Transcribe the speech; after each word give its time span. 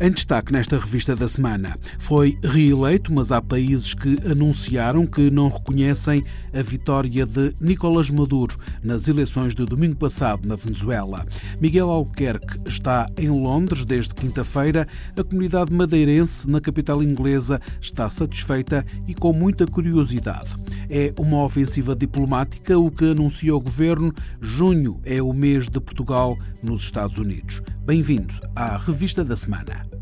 Em 0.00 0.12
destaque 0.12 0.52
nesta 0.52 0.78
revista 0.78 1.16
da 1.16 1.26
semana, 1.26 1.76
foi 1.98 2.38
reeleito, 2.40 3.12
mas 3.12 3.32
há 3.32 3.42
países 3.42 3.94
que 3.94 4.16
anunciaram 4.30 5.04
que 5.04 5.28
não 5.28 5.48
reconhecem 5.48 6.22
a 6.54 6.62
vitória 6.62 7.26
de 7.26 7.52
Nicolás 7.60 8.08
Maduro 8.08 8.54
nas 8.80 9.08
eleições 9.08 9.56
de 9.56 9.64
domingo 9.66 9.96
passado 9.96 10.46
na 10.46 10.54
Venezuela. 10.54 11.26
Miguel 11.60 11.90
Albuquerque 11.90 12.60
está 12.64 13.08
em 13.16 13.28
Londres 13.28 13.84
desde 13.84 14.14
quinta-feira. 14.14 14.86
A 15.16 15.24
comunidade 15.24 15.74
madeirense 15.74 16.48
na 16.48 16.60
capital 16.60 17.02
inglesa 17.02 17.60
está 17.80 18.08
satisfeita 18.08 18.86
e 19.08 19.14
com 19.14 19.32
muita 19.32 19.66
curiosidade. 19.66 20.54
É 20.88 21.12
uma 21.18 21.42
ofensiva 21.42 21.96
diplomática 21.96 22.78
o 22.78 22.88
que 22.88 23.10
anuncia 23.10 23.52
o 23.52 23.60
governo. 23.60 24.14
Junho 24.40 25.00
é 25.04 25.20
o 25.20 25.32
mês 25.32 25.68
de 25.68 25.80
Portugal 25.80 26.38
nos 26.62 26.84
Estados 26.84 27.18
Unidos. 27.18 27.60
Bem-vindo 27.84 28.34
à 28.54 28.76
Revista 28.76 29.24
da 29.24 29.34
Semana. 29.34 29.97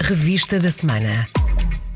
Revista 0.00 0.58
da 0.58 0.70
Semana. 0.70 1.26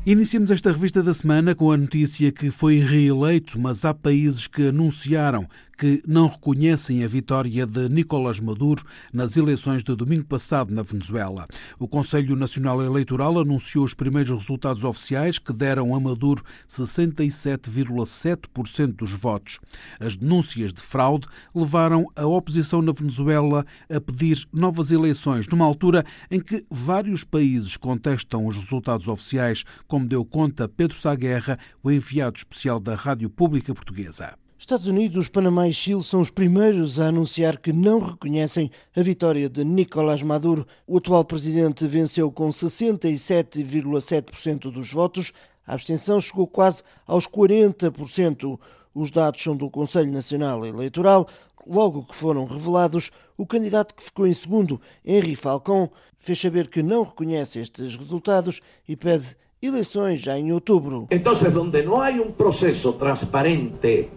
Iniciamos 0.05 0.49
esta 0.49 0.71
revista 0.71 1.03
da 1.03 1.13
semana 1.13 1.53
com 1.53 1.71
a 1.71 1.77
notícia 1.77 2.31
que 2.31 2.49
foi 2.49 2.79
reeleito, 2.79 3.59
mas 3.59 3.83
há 3.83 3.93
países 3.93 4.47
que 4.47 4.69
anunciaram 4.69 5.45
que 5.79 6.03
não 6.05 6.27
reconhecem 6.27 7.03
a 7.05 7.07
vitória 7.07 7.65
de 7.65 7.87
Nicolás 7.87 8.41
Maduro 8.41 8.83
nas 9.13 9.37
eleições 9.37 9.81
de 9.81 9.95
domingo 9.95 10.25
passado 10.25 10.75
na 10.75 10.83
Venezuela. 10.83 11.47
O 11.79 11.87
Conselho 11.87 12.35
Nacional 12.35 12.83
Eleitoral 12.83 13.39
anunciou 13.39 13.85
os 13.85 13.93
primeiros 13.93 14.31
resultados 14.31 14.83
oficiais 14.83 15.39
que 15.39 15.53
deram 15.53 15.95
a 15.95 15.99
Maduro 15.99 16.43
67,7% 16.67 18.87
dos 18.87 19.11
votos. 19.11 19.61
As 20.01 20.17
denúncias 20.17 20.73
de 20.73 20.81
fraude 20.81 21.25
levaram 21.55 22.07
a 22.13 22.25
oposição 22.25 22.81
na 22.81 22.91
Venezuela 22.91 23.65
a 23.89 24.01
pedir 24.01 24.45
novas 24.51 24.91
eleições, 24.91 25.47
numa 25.47 25.63
altura 25.63 26.03
em 26.29 26.41
que 26.41 26.65
vários 26.69 27.23
países 27.23 27.77
contestam 27.77 28.45
os 28.45 28.57
resultados 28.57 29.07
oficiais, 29.07 29.63
como 29.89 30.07
deu 30.07 30.23
conta 30.23 30.69
Pedro 30.69 30.95
Saguerra, 30.95 31.59
o 31.83 31.91
enviado 31.91 32.37
especial 32.37 32.79
da 32.79 32.93
Rádio 32.93 33.27
Pública 33.27 33.73
Portuguesa. 33.73 34.37
Estados 34.57 34.85
Unidos, 34.85 35.27
Panamá 35.27 35.67
e 35.67 35.73
Chile 35.73 36.03
são 36.03 36.21
os 36.21 36.29
primeiros 36.29 36.99
a 36.99 37.07
anunciar 37.07 37.57
que 37.57 37.73
não 37.73 37.99
reconhecem 37.99 38.69
a 38.95 39.01
vitória 39.01 39.49
de 39.49 39.65
Nicolás 39.65 40.21
Maduro. 40.21 40.67
O 40.85 40.99
atual 40.99 41.25
presidente 41.25 41.87
venceu 41.87 42.31
com 42.31 42.49
67,7% 42.49 44.71
dos 44.71 44.93
votos. 44.93 45.33
A 45.65 45.73
abstenção 45.73 46.21
chegou 46.21 46.45
quase 46.45 46.83
aos 47.07 47.25
40%. 47.25 48.59
Os 48.93 49.09
dados 49.09 49.41
são 49.41 49.57
do 49.57 49.71
Conselho 49.71 50.11
Nacional 50.11 50.67
Eleitoral. 50.67 51.27
Logo 51.65 52.05
que 52.05 52.15
foram 52.15 52.45
revelados, 52.45 53.09
o 53.35 53.47
candidato 53.47 53.95
que 53.95 54.03
ficou 54.03 54.27
em 54.27 54.33
segundo, 54.33 54.79
Henri 55.03 55.35
Falcão, 55.35 55.89
fez 56.19 56.39
saber 56.39 56.67
que 56.67 56.83
não 56.83 57.01
reconhece 57.01 57.59
estes 57.59 57.95
resultados 57.95 58.61
e 58.87 58.95
pede 58.95 59.35
eleições 59.61 60.19
já 60.19 60.37
em 60.37 60.51
outubro. 60.51 61.07
Então, 61.11 61.33
onde 61.61 61.81
não 61.83 62.01
há 62.01 62.09
um 62.09 62.31
processo 62.31 62.93
transparente 62.93 64.09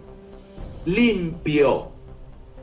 limpio 0.85 1.87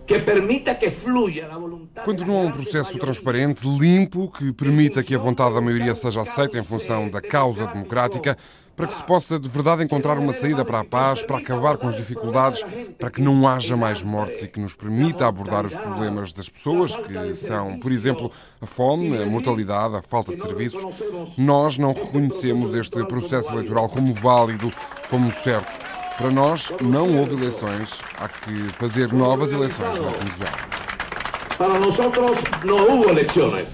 que 0.06 0.18
permita 0.18 0.74
que 0.74 0.90
fluya 0.90 1.46
a 1.46 1.56
vontade. 1.56 2.04
Quando 2.04 2.26
não 2.26 2.40
há 2.40 2.42
um 2.42 2.50
processo 2.50 2.98
transparente, 2.98 3.66
limpo, 3.66 4.28
que 4.28 4.52
permita 4.52 5.04
que 5.04 5.14
a 5.14 5.18
vontade 5.18 5.54
da 5.54 5.60
maioria 5.60 5.94
seja 5.94 6.22
aceita 6.22 6.58
em 6.58 6.64
função 6.64 7.08
da 7.08 7.20
causa 7.20 7.66
democrática, 7.68 8.36
para 8.80 8.86
que 8.86 8.94
se 8.94 9.04
possa 9.04 9.38
de 9.38 9.46
verdade 9.46 9.84
encontrar 9.84 10.16
uma 10.16 10.32
saída 10.32 10.64
para 10.64 10.80
a 10.80 10.84
paz, 10.84 11.22
para 11.22 11.36
acabar 11.36 11.76
com 11.76 11.86
as 11.86 11.96
dificuldades, 11.96 12.64
para 12.98 13.10
que 13.10 13.20
não 13.20 13.46
haja 13.46 13.76
mais 13.76 14.02
mortes 14.02 14.42
e 14.42 14.48
que 14.48 14.58
nos 14.58 14.74
permita 14.74 15.26
abordar 15.26 15.66
os 15.66 15.74
problemas 15.74 16.32
das 16.32 16.48
pessoas, 16.48 16.96
que 16.96 17.34
são, 17.34 17.78
por 17.78 17.92
exemplo, 17.92 18.32
a 18.58 18.64
fome, 18.64 19.22
a 19.22 19.26
mortalidade, 19.26 19.96
a 19.96 20.02
falta 20.02 20.34
de 20.34 20.40
serviços. 20.40 20.82
Nós 21.36 21.76
não 21.76 21.92
reconhecemos 21.92 22.74
este 22.74 23.04
processo 23.04 23.52
eleitoral 23.52 23.86
como 23.90 24.14
válido, 24.14 24.72
como 25.10 25.30
certo. 25.30 25.70
Para 26.16 26.30
nós, 26.30 26.72
não 26.80 27.18
houve 27.18 27.34
eleições. 27.34 28.00
Há 28.18 28.28
que 28.28 28.54
fazer 28.78 29.12
novas 29.12 29.52
eleições 29.52 29.98
na 29.98 30.08
Venezuela. 30.08 30.56
Para 31.58 31.78
nós, 31.78 31.98
não 32.64 32.96
houve 32.96 33.10
eleições. 33.10 33.68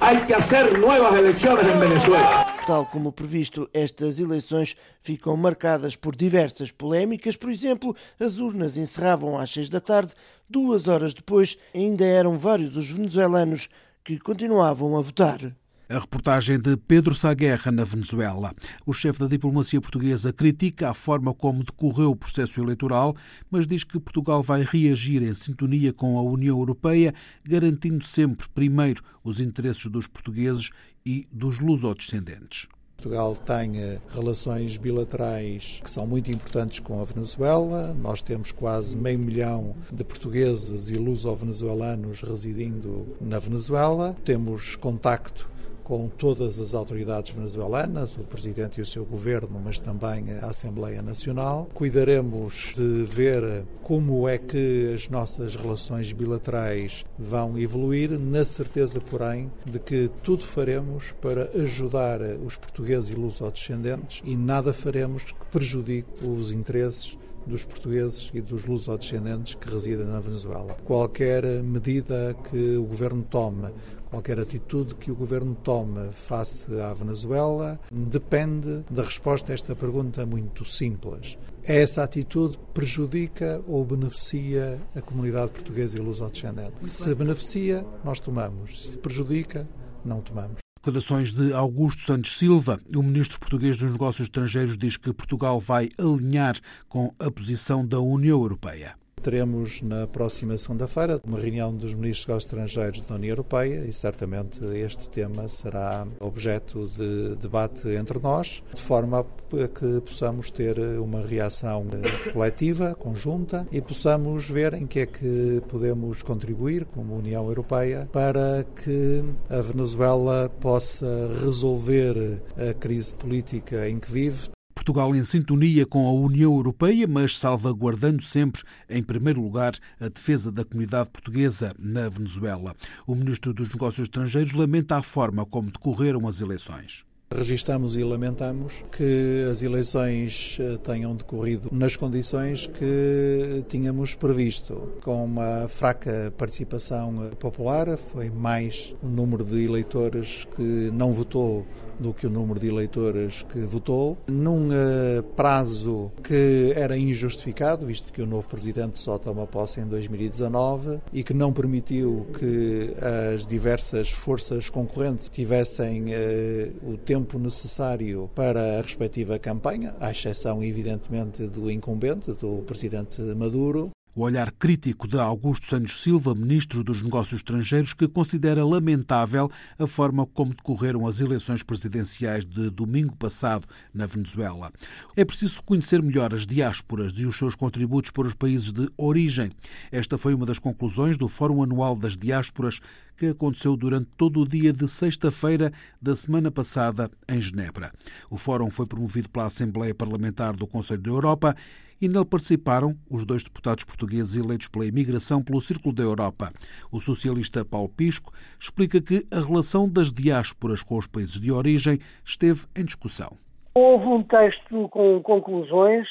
Há 0.00 0.14
que 0.14 0.32
fazer 0.32 0.78
novas 0.78 1.18
eleições 1.18 1.66
em 1.66 1.80
Venezuela. 1.80 2.43
Tal 2.66 2.86
como 2.86 3.12
previsto, 3.12 3.68
estas 3.74 4.18
eleições 4.18 4.74
ficam 5.02 5.36
marcadas 5.36 5.96
por 5.96 6.16
diversas 6.16 6.70
polémicas. 6.70 7.36
Por 7.36 7.50
exemplo, 7.50 7.94
as 8.18 8.38
urnas 8.38 8.78
encerravam 8.78 9.38
às 9.38 9.52
seis 9.52 9.68
da 9.68 9.80
tarde. 9.80 10.14
Duas 10.48 10.88
horas 10.88 11.12
depois, 11.12 11.58
ainda 11.74 12.06
eram 12.06 12.38
vários 12.38 12.78
os 12.78 12.88
venezuelanos 12.88 13.68
que 14.02 14.18
continuavam 14.18 14.96
a 14.96 15.02
votar. 15.02 15.54
A 15.86 15.98
reportagem 15.98 16.58
de 16.58 16.78
Pedro 16.78 17.14
Saguerra 17.14 17.70
na 17.70 17.84
Venezuela. 17.84 18.54
O 18.86 18.92
chefe 18.94 19.20
da 19.20 19.26
diplomacia 19.26 19.78
portuguesa 19.82 20.32
critica 20.32 20.88
a 20.88 20.94
forma 20.94 21.34
como 21.34 21.62
decorreu 21.62 22.10
o 22.10 22.16
processo 22.16 22.58
eleitoral, 22.58 23.14
mas 23.50 23.66
diz 23.66 23.84
que 23.84 24.00
Portugal 24.00 24.42
vai 24.42 24.62
reagir 24.62 25.22
em 25.22 25.34
sintonia 25.34 25.92
com 25.92 26.16
a 26.16 26.22
União 26.22 26.58
Europeia, 26.58 27.12
garantindo 27.44 28.02
sempre, 28.02 28.48
primeiro, 28.48 29.02
os 29.22 29.40
interesses 29.40 29.86
dos 29.90 30.06
portugueses 30.06 30.70
e 31.04 31.26
dos 31.30 31.58
lusodescendentes. 31.58 32.66
Portugal 32.96 33.36
tem 33.36 33.76
eh, 33.76 33.98
relações 34.14 34.78
bilaterais 34.78 35.80
que 35.84 35.90
são 35.90 36.06
muito 36.06 36.30
importantes 36.30 36.78
com 36.78 36.98
a 37.02 37.04
Venezuela. 37.04 37.94
Nós 38.00 38.22
temos 38.22 38.50
quase 38.52 38.96
meio 38.96 39.18
milhão 39.18 39.76
de 39.92 40.02
portugueses 40.02 40.88
e 40.88 40.96
luso-venezuelanos 40.96 42.22
residindo 42.22 43.14
na 43.20 43.38
Venezuela. 43.38 44.16
Temos 44.24 44.76
contacto 44.76 45.52
com 45.84 46.08
todas 46.08 46.58
as 46.58 46.74
autoridades 46.74 47.32
venezuelanas, 47.32 48.16
o 48.16 48.24
Presidente 48.24 48.78
e 48.78 48.82
o 48.82 48.86
seu 48.86 49.04
governo, 49.04 49.60
mas 49.62 49.78
também 49.78 50.32
a 50.40 50.46
Assembleia 50.46 51.02
Nacional. 51.02 51.68
Cuidaremos 51.74 52.72
de 52.74 53.04
ver 53.04 53.64
como 53.82 54.26
é 54.26 54.38
que 54.38 54.92
as 54.94 55.08
nossas 55.08 55.54
relações 55.54 56.10
bilaterais 56.10 57.04
vão 57.18 57.58
evoluir, 57.58 58.18
na 58.18 58.44
certeza, 58.44 59.00
porém, 59.00 59.52
de 59.66 59.78
que 59.78 60.10
tudo 60.22 60.42
faremos 60.42 61.12
para 61.20 61.50
ajudar 61.54 62.20
os 62.44 62.56
portugueses 62.56 63.10
e 63.10 63.14
luso-descendentes 63.14 64.22
e 64.24 64.36
nada 64.36 64.72
faremos 64.72 65.24
que 65.24 65.34
prejudique 65.52 66.26
os 66.26 66.50
interesses 66.50 67.18
dos 67.46 67.64
portugueses 67.64 68.30
e 68.34 68.40
dos 68.40 68.64
luso-descendentes 68.64 69.54
que 69.54 69.68
residem 69.68 70.06
na 70.06 70.20
Venezuela. 70.20 70.76
Qualquer 70.84 71.44
medida 71.62 72.34
que 72.50 72.76
o 72.76 72.84
governo 72.84 73.22
tome 73.22 73.72
Qualquer 74.14 74.38
atitude 74.38 74.94
que 74.94 75.10
o 75.10 75.14
governo 75.16 75.56
tome 75.56 76.12
face 76.12 76.72
à 76.80 76.94
Venezuela 76.94 77.80
depende 77.90 78.84
da 78.88 79.02
resposta 79.02 79.50
a 79.50 79.54
esta 79.54 79.74
pergunta 79.74 80.24
muito 80.24 80.64
simples. 80.64 81.36
Essa 81.64 82.04
atitude 82.04 82.56
prejudica 82.72 83.60
ou 83.66 83.84
beneficia 83.84 84.80
a 84.94 85.00
comunidade 85.00 85.50
portuguesa 85.50 85.98
e 85.98 86.00
luso-descendente? 86.00 86.88
Se 86.88 87.12
beneficia, 87.12 87.84
nós 88.04 88.20
tomamos. 88.20 88.92
Se 88.92 88.98
prejudica, 88.98 89.68
não 90.04 90.20
tomamos. 90.20 90.63
Declarações 90.84 91.32
de 91.32 91.50
Augusto 91.54 92.02
Santos 92.02 92.36
Silva, 92.36 92.78
o 92.94 93.02
ministro 93.02 93.40
português 93.40 93.78
dos 93.78 93.90
Negócios 93.90 94.26
Estrangeiros, 94.26 94.76
diz 94.76 94.98
que 94.98 95.14
Portugal 95.14 95.58
vai 95.58 95.88
alinhar 95.96 96.60
com 96.90 97.10
a 97.18 97.30
posição 97.30 97.86
da 97.86 97.98
União 98.00 98.38
Europeia. 98.38 98.94
Teremos 99.24 99.80
na 99.80 100.06
próxima 100.06 100.54
segunda-feira 100.58 101.18
uma 101.26 101.40
reunião 101.40 101.74
dos 101.74 101.94
ministros 101.94 102.44
estrangeiros 102.44 103.00
da 103.00 103.14
União 103.14 103.30
Europeia 103.30 103.82
e 103.88 103.90
certamente 103.90 104.62
este 104.74 105.08
tema 105.08 105.48
será 105.48 106.06
objeto 106.20 106.86
de 106.88 107.34
debate 107.36 107.88
entre 107.88 108.18
nós, 108.18 108.62
de 108.74 108.82
forma 108.82 109.20
a 109.20 109.68
que 109.68 110.02
possamos 110.02 110.50
ter 110.50 110.78
uma 110.98 111.22
reação 111.22 111.86
eh, 111.90 112.32
coletiva, 112.32 112.94
conjunta 112.94 113.66
e 113.72 113.80
possamos 113.80 114.50
ver 114.50 114.74
em 114.74 114.86
que 114.86 115.00
é 115.00 115.06
que 115.06 115.62
podemos 115.68 116.22
contribuir 116.22 116.84
como 116.84 117.16
União 117.16 117.48
Europeia 117.48 118.06
para 118.12 118.66
que 118.84 119.24
a 119.48 119.62
Venezuela 119.62 120.50
possa 120.60 121.06
resolver 121.42 122.42
a 122.58 122.74
crise 122.74 123.14
política 123.14 123.88
em 123.88 123.98
que 123.98 124.12
vive, 124.12 124.50
Portugal 124.84 125.16
em 125.16 125.24
sintonia 125.24 125.86
com 125.86 126.06
a 126.06 126.12
União 126.12 126.54
Europeia, 126.54 127.06
mas 127.08 127.38
salvaguardando 127.38 128.22
sempre, 128.22 128.62
em 128.86 129.02
primeiro 129.02 129.40
lugar, 129.40 129.72
a 129.98 130.10
defesa 130.10 130.52
da 130.52 130.62
comunidade 130.62 131.08
portuguesa 131.08 131.72
na 131.78 132.06
Venezuela. 132.10 132.76
O 133.06 133.14
ministro 133.14 133.54
dos 133.54 133.70
Negócios 133.70 134.04
Estrangeiros 134.04 134.52
lamenta 134.52 134.98
a 134.98 135.02
forma 135.02 135.46
como 135.46 135.70
decorreram 135.70 136.28
as 136.28 136.42
eleições. 136.42 137.02
Registamos 137.34 137.96
e 137.96 138.04
lamentamos 138.04 138.84
que 138.92 139.48
as 139.50 139.62
eleições 139.62 140.58
eh, 140.60 140.76
tenham 140.84 141.16
decorrido 141.16 141.70
nas 141.72 141.96
condições 141.96 142.66
que 142.66 143.64
tínhamos 143.68 144.14
previsto, 144.14 144.92
com 145.02 145.24
uma 145.24 145.66
fraca 145.66 146.32
participação 146.36 147.30
popular, 147.40 147.96
foi 147.96 148.28
mais 148.28 148.94
o 149.02 149.08
número 149.08 149.44
de 149.44 149.64
eleitores 149.64 150.46
que 150.54 150.90
não 150.92 151.12
votou 151.12 151.66
do 151.98 152.12
que 152.12 152.26
o 152.26 152.30
número 152.30 152.58
de 152.58 152.68
eleitores 152.68 153.44
que 153.52 153.60
votou, 153.60 154.18
num 154.26 154.68
uh, 154.68 155.22
prazo 155.36 156.10
que 156.22 156.72
era 156.74 156.96
injustificado, 156.96 157.86
visto 157.86 158.12
que 158.12 158.22
o 158.22 158.26
novo 158.26 158.48
presidente 158.48 158.98
só 158.98 159.18
toma 159.18 159.46
posse 159.46 159.80
em 159.80 159.86
2019 159.86 160.98
e 161.12 161.22
que 161.22 161.34
não 161.34 161.52
permitiu 161.52 162.26
que 162.38 162.94
as 163.32 163.46
diversas 163.46 164.10
forças 164.10 164.68
concorrentes 164.68 165.28
tivessem 165.28 166.04
uh, 166.06 166.92
o 166.92 166.96
tempo 166.96 167.38
necessário 167.38 168.30
para 168.34 168.78
a 168.78 168.82
respectiva 168.82 169.38
campanha, 169.38 169.94
à 170.00 170.10
exceção, 170.10 170.62
evidentemente, 170.62 171.46
do 171.46 171.70
incumbente, 171.70 172.32
do 172.32 172.62
presidente 172.66 173.20
Maduro. 173.20 173.90
O 174.16 174.22
olhar 174.22 174.52
crítico 174.52 175.08
de 175.08 175.18
Augusto 175.18 175.66
Santos 175.66 176.00
Silva, 176.00 176.36
ministro 176.36 176.84
dos 176.84 177.02
Negócios 177.02 177.40
Estrangeiros, 177.40 177.92
que 177.92 178.06
considera 178.06 178.64
lamentável 178.64 179.50
a 179.76 179.88
forma 179.88 180.24
como 180.24 180.54
decorreram 180.54 181.04
as 181.04 181.20
eleições 181.20 181.64
presidenciais 181.64 182.44
de 182.44 182.70
domingo 182.70 183.16
passado 183.16 183.66
na 183.92 184.06
Venezuela. 184.06 184.70
É 185.16 185.24
preciso 185.24 185.60
conhecer 185.64 186.00
melhor 186.00 186.32
as 186.32 186.46
diásporas 186.46 187.14
e 187.14 187.26
os 187.26 187.36
seus 187.36 187.56
contributos 187.56 188.12
para 188.12 188.28
os 188.28 188.34
países 188.34 188.70
de 188.70 188.88
origem. 188.96 189.50
Esta 189.90 190.16
foi 190.16 190.32
uma 190.32 190.46
das 190.46 190.60
conclusões 190.60 191.18
do 191.18 191.26
Fórum 191.26 191.60
Anual 191.60 191.96
das 191.96 192.16
Diásporas 192.16 192.78
que 193.16 193.26
aconteceu 193.26 193.76
durante 193.76 194.10
todo 194.16 194.40
o 194.40 194.48
dia 194.48 194.72
de 194.72 194.86
sexta-feira 194.86 195.72
da 196.00 196.14
semana 196.14 196.52
passada 196.52 197.10
em 197.28 197.40
Genebra. 197.40 197.92
O 198.30 198.36
fórum 198.36 198.70
foi 198.70 198.86
promovido 198.86 199.28
pela 199.28 199.46
Assembleia 199.46 199.94
Parlamentar 199.94 200.54
do 200.54 200.68
Conselho 200.68 201.02
da 201.02 201.10
Europa 201.10 201.56
e 202.00 202.08
nele 202.08 202.24
participaram 202.24 202.96
os 203.10 203.24
dois 203.24 203.42
deputados 203.42 203.84
portugueses 203.84 204.36
eleitos 204.36 204.68
pela 204.68 204.86
imigração 204.86 205.42
pelo 205.42 205.60
Círculo 205.60 205.94
da 205.94 206.02
Europa. 206.02 206.52
O 206.90 207.00
socialista 207.00 207.64
Paulo 207.64 207.88
Pisco 207.88 208.32
explica 208.58 209.00
que 209.00 209.26
a 209.30 209.40
relação 209.40 209.88
das 209.88 210.12
diásporas 210.12 210.82
com 210.82 210.96
os 210.96 211.06
países 211.06 211.40
de 211.40 211.50
origem 211.52 211.98
esteve 212.24 212.66
em 212.76 212.84
discussão. 212.84 213.36
Houve 213.74 214.06
um 214.06 214.22
texto 214.22 214.88
com 214.88 215.20
conclusões, 215.22 216.06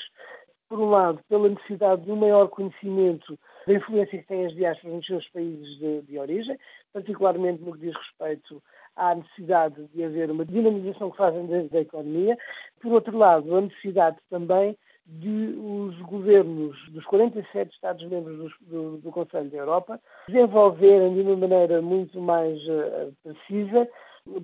por 0.68 0.80
um 0.80 0.90
lado, 0.90 1.20
pela 1.30 1.48
necessidade 1.48 2.04
de 2.04 2.12
um 2.12 2.16
maior 2.18 2.48
conhecimento 2.48 3.38
da 3.66 3.74
influência 3.74 4.18
que 4.18 4.28
têm 4.28 4.46
as 4.46 4.54
diásporas 4.54 4.98
nos 4.98 5.06
seus 5.06 5.30
países 5.30 5.80
de, 5.80 6.02
de 6.02 6.20
origem, 6.20 6.58
particularmente 6.92 7.64
no 7.64 7.74
que 7.74 7.80
diz 7.80 7.96
respeito 7.96 8.62
à 8.96 9.16
necessidade 9.16 9.88
de 9.94 10.04
haver 10.04 10.30
uma 10.30 10.46
dinamização 10.46 11.10
que 11.12 11.18
fazem 11.18 11.68
da 11.68 11.80
economia. 11.80 12.38
Por 12.82 12.92
outro 12.92 13.18
lado, 13.18 13.56
a 13.56 13.62
necessidade 13.62 14.18
também 14.30 14.78
de 15.06 15.56
os 15.60 16.00
governos 16.02 16.78
dos 16.90 17.06
47 17.06 17.74
Estados-membros 17.74 18.54
do, 18.62 18.98
do, 18.98 19.12
Conselho 19.12 19.50
da 19.50 19.58
Europa 19.58 20.00
desenvolverem 20.28 21.14
de 21.14 21.22
uma 21.22 21.36
maneira 21.36 21.82
muito 21.82 22.22
mais 22.22 22.58
uh, 22.68 23.14
precisa 23.22 23.88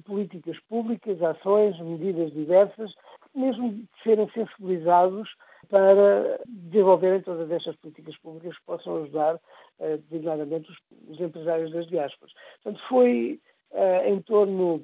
políticas 0.06 0.60
públicas, 0.68 1.22
ações, 1.22 1.80
medidas 1.80 2.34
diversas, 2.34 2.94
mesmo 3.34 3.84
serem 4.04 4.30
sensibilizados 4.32 5.30
para 5.70 6.40
desenvolverem 6.48 7.22
todas 7.22 7.50
estas 7.52 7.76
políticas 7.78 8.18
públicas 8.18 8.58
que 8.58 8.66
possam 8.66 9.04
ajudar, 9.04 9.36
uh, 9.36 9.98
designadamente, 10.10 10.70
os, 10.70 10.78
os, 11.10 11.20
empresários 11.20 11.72
das 11.72 11.88
diásporas. 11.88 12.34
Portanto, 12.64 12.84
foi 12.90 13.40
uh, 13.72 14.08
em 14.08 14.22
torno 14.22 14.84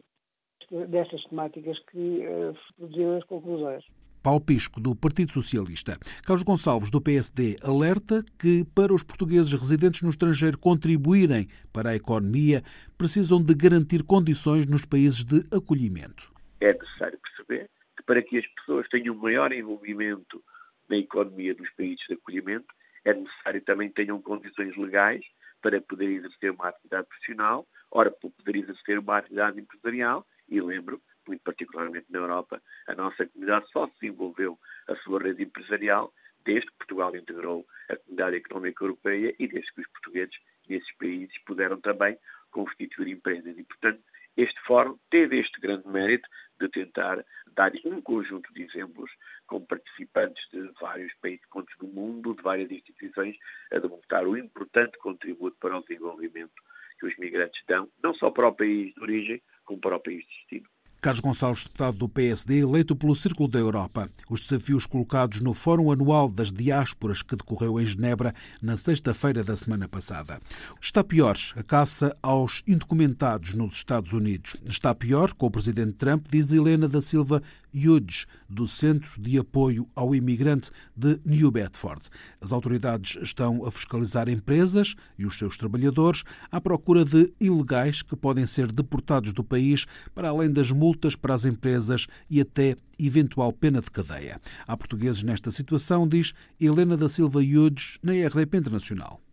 destas 0.88 1.24
temáticas 1.25 1.78
que 1.92 2.25
uh, 2.28 2.56
se 2.56 2.74
produziram 2.78 3.18
as 3.18 3.24
conclusões. 3.25 3.83
Paulo 4.25 4.42
Pisco, 4.42 4.81
do 4.81 4.95
Partido 4.95 5.31
Socialista. 5.31 6.00
Carlos 6.25 6.42
Gonçalves, 6.42 6.89
do 6.89 7.00
PSD, 7.00 7.57
alerta 7.62 8.25
que, 8.39 8.66
para 8.74 8.92
os 8.92 9.04
portugueses 9.04 9.54
residentes 9.54 10.01
no 10.01 10.10
estrangeiro 10.10 10.57
contribuírem 10.57 11.48
para 11.72 11.92
a 11.92 11.95
economia, 11.95 12.63
precisam 12.98 13.39
de 13.39 13.54
garantir 13.54 14.01
condições 14.01 14.66
nos 14.66 14.83
países 14.83 15.24
de 15.24 15.45
acolhimento. 15.56 16.33
É 16.60 16.74
necessário 16.74 17.19
perceber 17.19 17.69
que, 17.95 18.01
para 18.01 18.19
que 18.24 18.39
as 18.39 18.48
pessoas 18.48 18.89
tenham 18.89 19.13
maior 19.13 19.54
envolvimento 19.54 20.44
na 20.89 20.98
economia 20.98 21.54
dos 21.54 21.69
países 21.75 22.04
de 22.10 22.16
acolhimento, 22.16 22.66
é 23.06 23.13
necessário 23.13 23.62
também 23.62 23.89
que 23.89 24.04
tenham 24.04 24.19
condições 24.19 24.75
legais 24.75 25.24
para 25.62 25.80
poder 25.81 26.10
exercer 26.10 26.50
uma 26.50 26.69
atividade 26.69 27.07
profissional, 27.07 27.68
ora, 27.92 28.10
para 28.10 28.31
poder 28.31 28.56
exercer 28.57 28.98
uma 28.98 29.19
atividade 29.19 29.60
empresarial, 29.60 30.25
e 30.50 30.60
lembro 30.60 31.00
muito 31.27 31.42
particularmente 31.42 32.06
na 32.10 32.19
Europa, 32.19 32.62
a 32.88 32.95
nossa 32.95 33.25
comunidade 33.25 33.69
só 33.72 33.88
se 33.88 33.94
desenvolveu 34.01 34.60
a 34.88 34.95
sua 34.98 35.22
rede 35.22 35.44
empresarial 35.44 36.13
desde 36.44 36.68
que 36.68 36.77
Portugal 36.77 37.16
integrou 37.16 37.66
a 37.89 37.95
Comunidade 37.95 38.38
Económica 38.38 38.83
Europeia 38.83 39.36
e 39.39 39.48
desde 39.48 39.74
que 39.74 39.81
os 39.81 39.88
portugueses 39.88 40.36
nesses 40.69 40.95
países 40.98 41.38
puderam 41.45 41.80
também 41.81 42.18
constituir 42.51 43.07
empresas. 43.07 43.57
E, 43.57 43.63
portanto, 43.63 44.01
este 44.38 44.60
fórum 44.62 44.98
teve 45.10 45.39
este 45.39 45.60
grande 45.60 45.88
mérito 45.88 46.30
de 46.60 46.69
tentar 46.69 47.25
dar 47.54 47.71
um 47.86 48.01
conjunto 48.01 48.54
de 48.54 48.63
exemplos 48.63 49.12
com 49.48 49.66
participantes 49.66 50.44
de 50.51 50.69
vários 50.80 51.13
países 51.16 51.45
do 51.80 51.88
mundo, 51.88 52.36
de 52.36 52.42
várias 52.42 52.69
instituições, 52.69 53.38
a 53.71 53.80
demonstrar 53.80 54.28
o 54.28 54.38
importante 54.38 54.98
contributo 54.98 55.57
para 55.60 55.78
o 55.78 55.81
desenvolvimento 55.81 56.54
que 57.00 57.06
os 57.06 57.18
migrantes 57.18 57.62
dão, 57.68 57.89
não 58.01 58.13
só 58.13 58.30
para 58.31 58.48
o 58.48 58.56
país 58.56 58.94
de 58.94 59.01
origem, 59.01 59.42
como 59.63 59.80
para 59.80 59.98
o 59.98 60.00
país 60.00 60.24
de 60.24 60.30
destino. 60.30 60.75
Carlos 61.06 61.22
Gonçalves, 61.22 61.63
deputado 61.66 61.98
do 62.00 62.10
PSD, 62.10 62.62
eleito 62.62 62.96
pelo 62.96 63.13
Círculo 63.13 63.48
da 63.48 63.60
Europa. 63.60 64.10
Os 64.28 64.42
desafios 64.42 64.88
colocados 64.88 65.40
no 65.40 65.54
Fórum 65.54 65.92
Anual 65.92 66.28
das 66.28 66.52
Diásporas 66.52 67.22
que 67.22 67.36
decorreu 67.36 67.80
em 67.80 67.86
Genebra 67.86 68.34
na 68.60 68.75
sexta-feira 68.75 69.44
da 69.44 69.56
semana 69.56 69.88
passada. 69.88 70.42
Está 70.81 71.04
pior 71.04 71.38
a 71.56 71.62
caça 71.62 72.18
aos 72.24 72.63
indocumentados 72.66 73.54
nos 73.54 73.74
Estados 73.74 74.13
Unidos. 74.13 74.56
Está 74.68 74.96
pior 74.96 75.31
com 75.34 75.46
o 75.46 75.52
presidente 75.52 75.94
Trump, 75.94 76.25
diz 76.28 76.52
Helena 76.52 76.88
da 76.88 77.00
Silva 77.00 77.40
Hughes, 77.75 78.25
do 78.50 78.66
Centro 78.66 79.22
de 79.22 79.38
Apoio 79.38 79.88
ao 79.94 80.16
Imigrante 80.16 80.72
de 80.95 81.19
New 81.25 81.51
Bedford. 81.51 82.07
As 82.39 82.54
autoridades 82.54 83.18
estão 83.22 83.66
a 83.66 83.72
fiscalizar 83.72 84.30
empresas 84.30 84.95
e 85.18 85.25
os 85.25 85.38
seus 85.38 85.57
trabalhadores 85.57 86.24
à 86.50 86.62
procura 86.62 87.04
de 87.04 87.33
ilegais 87.39 88.01
que 88.01 88.16
podem 88.16 88.48
ser 88.48 88.72
deportados 88.72 89.33
do 89.33 89.44
país, 89.44 89.86
para 90.13 90.30
além 90.30 90.51
das 90.51 90.72
multas 90.72 91.16
para 91.16 91.33
as 91.33 91.45
empresas 91.45 92.07
e 92.30 92.39
até 92.39 92.77
eventual 92.98 93.51
pena 93.51 93.81
de 93.81 93.92
cadeia. 93.92 94.39
Há 94.66 94.78
portugueses 94.78 95.24
nesta 95.24 95.51
situação, 95.51 96.07
diz 96.07 96.33
Helena 96.60 96.95
da 96.95 97.10
Silva 97.10 97.39
Hughes, 97.39 98.00
na 98.01 98.13
RDP 98.13 98.57
Internacional 98.57 99.25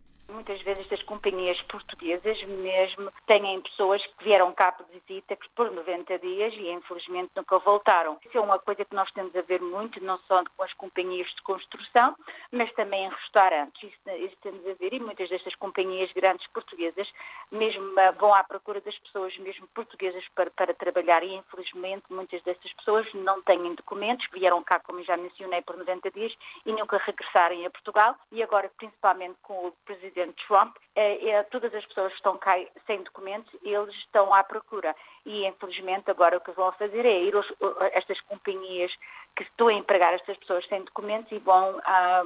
muitas 0.43 0.61
vezes 0.63 0.85
das 0.89 1.01
companhias 1.03 1.59
portuguesas 1.63 2.43
mesmo 2.43 3.09
têm 3.25 3.61
pessoas 3.61 4.05
que 4.05 4.25
vieram 4.25 4.51
cá 4.51 4.73
por 4.73 4.85
visita 4.87 5.37
por 5.55 5.71
90 5.71 6.19
dias 6.19 6.53
e 6.55 6.69
infelizmente 6.69 7.31
nunca 7.33 7.57
voltaram. 7.59 8.17
Isso 8.25 8.37
é 8.37 8.41
uma 8.41 8.59
coisa 8.59 8.83
que 8.83 8.93
nós 8.93 9.09
temos 9.11 9.33
a 9.37 9.41
ver 9.41 9.61
muito, 9.61 10.03
não 10.03 10.17
só 10.27 10.43
com 10.57 10.63
as 10.63 10.73
companhias 10.73 11.27
de 11.29 11.41
construção, 11.43 12.13
mas 12.51 12.69
também 12.73 13.05
em 13.05 13.09
restaurantes. 13.09 13.83
Isso, 13.83 14.17
isso 14.17 14.35
temos 14.41 14.67
a 14.67 14.73
ver 14.73 14.93
e 14.93 14.99
muitas 14.99 15.29
destas 15.29 15.55
companhias 15.55 16.11
grandes 16.11 16.45
portuguesas 16.47 17.07
mesmo 17.49 17.97
ah, 17.99 18.11
vão 18.11 18.33
à 18.33 18.43
procura 18.43 18.81
das 18.81 18.97
pessoas 18.99 19.37
mesmo 19.37 19.65
portuguesas 19.67 20.27
para, 20.35 20.51
para 20.51 20.73
trabalhar 20.73 21.23
e 21.23 21.35
infelizmente 21.35 22.03
muitas 22.09 22.41
dessas 22.43 22.73
pessoas 22.73 23.07
não 23.13 23.41
têm 23.43 23.75
documentos, 23.75 24.27
vieram 24.33 24.61
cá, 24.63 24.79
como 24.79 25.01
já 25.03 25.15
mencionei, 25.15 25.61
por 25.61 25.77
90 25.77 26.11
dias 26.11 26.33
e 26.65 26.73
nunca 26.73 26.97
regressarem 26.97 27.65
a 27.65 27.69
Portugal 27.69 28.15
e 28.31 28.43
agora 28.43 28.69
principalmente 28.77 29.35
com 29.41 29.67
o 29.67 29.71
Presidente 29.85 30.32
Trump, 30.47 30.75
é, 30.95 31.29
é, 31.29 31.43
todas 31.43 31.73
as 31.73 31.85
pessoas 31.85 32.11
que 32.11 32.17
estão 32.17 32.37
cá 32.37 32.53
sem 32.85 33.01
documentos, 33.03 33.51
eles 33.63 33.93
estão 33.95 34.33
à 34.33 34.43
procura. 34.43 34.95
E, 35.25 35.47
infelizmente, 35.47 36.11
agora 36.11 36.37
o 36.37 36.41
que 36.41 36.51
vão 36.51 36.71
fazer 36.73 37.05
é 37.05 37.23
ir 37.23 37.35
aos, 37.35 37.47
estas 37.93 38.19
companhias 38.21 38.91
que 39.35 39.43
estão 39.43 39.67
a 39.67 39.73
empregar 39.73 40.13
estas 40.13 40.37
pessoas 40.37 40.65
sem 40.67 40.83
documentos 40.83 41.31
e 41.31 41.39
vão 41.39 41.79
ah, 41.85 42.23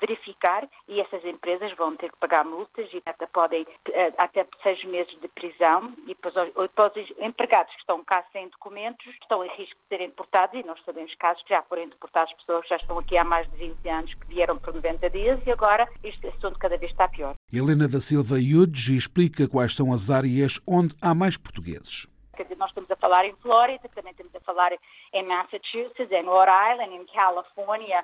verificar 0.00 0.68
e 0.88 1.00
essas 1.00 1.24
empresas 1.24 1.72
vão 1.76 1.96
ter 1.96 2.10
que 2.10 2.18
pagar 2.18 2.44
multas 2.44 2.88
e 2.92 3.02
até 3.04 3.26
podem 3.26 3.66
ah, 3.88 4.24
até 4.24 4.46
seis 4.62 4.82
meses 4.84 5.12
de 5.20 5.28
prisão 5.28 5.92
e 6.04 6.08
depois, 6.08 6.34
depois 6.34 6.92
os 6.96 7.18
empregados 7.18 7.72
que 7.74 7.80
estão 7.80 8.02
cá 8.04 8.24
sem 8.32 8.48
documentos 8.48 9.06
estão 9.20 9.44
em 9.44 9.48
risco 9.56 9.76
de 9.82 9.88
serem 9.88 10.08
deportados 10.08 10.58
e 10.58 10.66
nós 10.66 10.78
sabemos 10.84 11.14
casos 11.16 11.42
que 11.42 11.50
já 11.50 11.62
foram 11.62 11.88
deportados 11.88 12.32
pessoas 12.34 12.62
que 12.62 12.70
já 12.70 12.76
estão 12.76 12.98
aqui 12.98 13.18
há 13.18 13.24
mais 13.24 13.50
de 13.50 13.56
20 13.56 13.88
anos 13.88 14.14
que 14.14 14.26
vieram 14.26 14.58
por 14.58 14.74
90 14.74 15.10
dias 15.10 15.40
e 15.46 15.50
agora 15.50 15.88
este 16.04 16.26
assunto 16.28 16.58
cada 16.58 16.76
vez 16.76 16.90
está 16.90 17.08
pior. 17.08 17.34
Helena 17.52 17.88
da 17.88 18.00
Silva 18.00 18.38
Yudes 18.38 18.88
explica 18.88 19.48
quais 19.48 19.74
são 19.74 19.92
as 19.92 20.10
áreas 20.10 20.60
onde 20.66 20.94
há 21.02 21.14
mais 21.14 21.36
portugueses. 21.36 22.06
Quer 22.40 22.44
dizer, 22.44 22.56
nós 22.56 22.70
estamos 22.70 22.90
a 22.90 22.96
falar 22.96 23.26
em 23.26 23.36
Flórida, 23.36 23.86
também 23.94 24.12
estamos 24.12 24.34
a 24.34 24.40
falar 24.40 24.72
em 25.12 25.22
Massachusetts, 25.24 26.10
em 26.10 26.24
Rhode 26.24 26.50
Island, 26.72 26.96
em 26.96 27.04
Califórnia, 27.04 28.02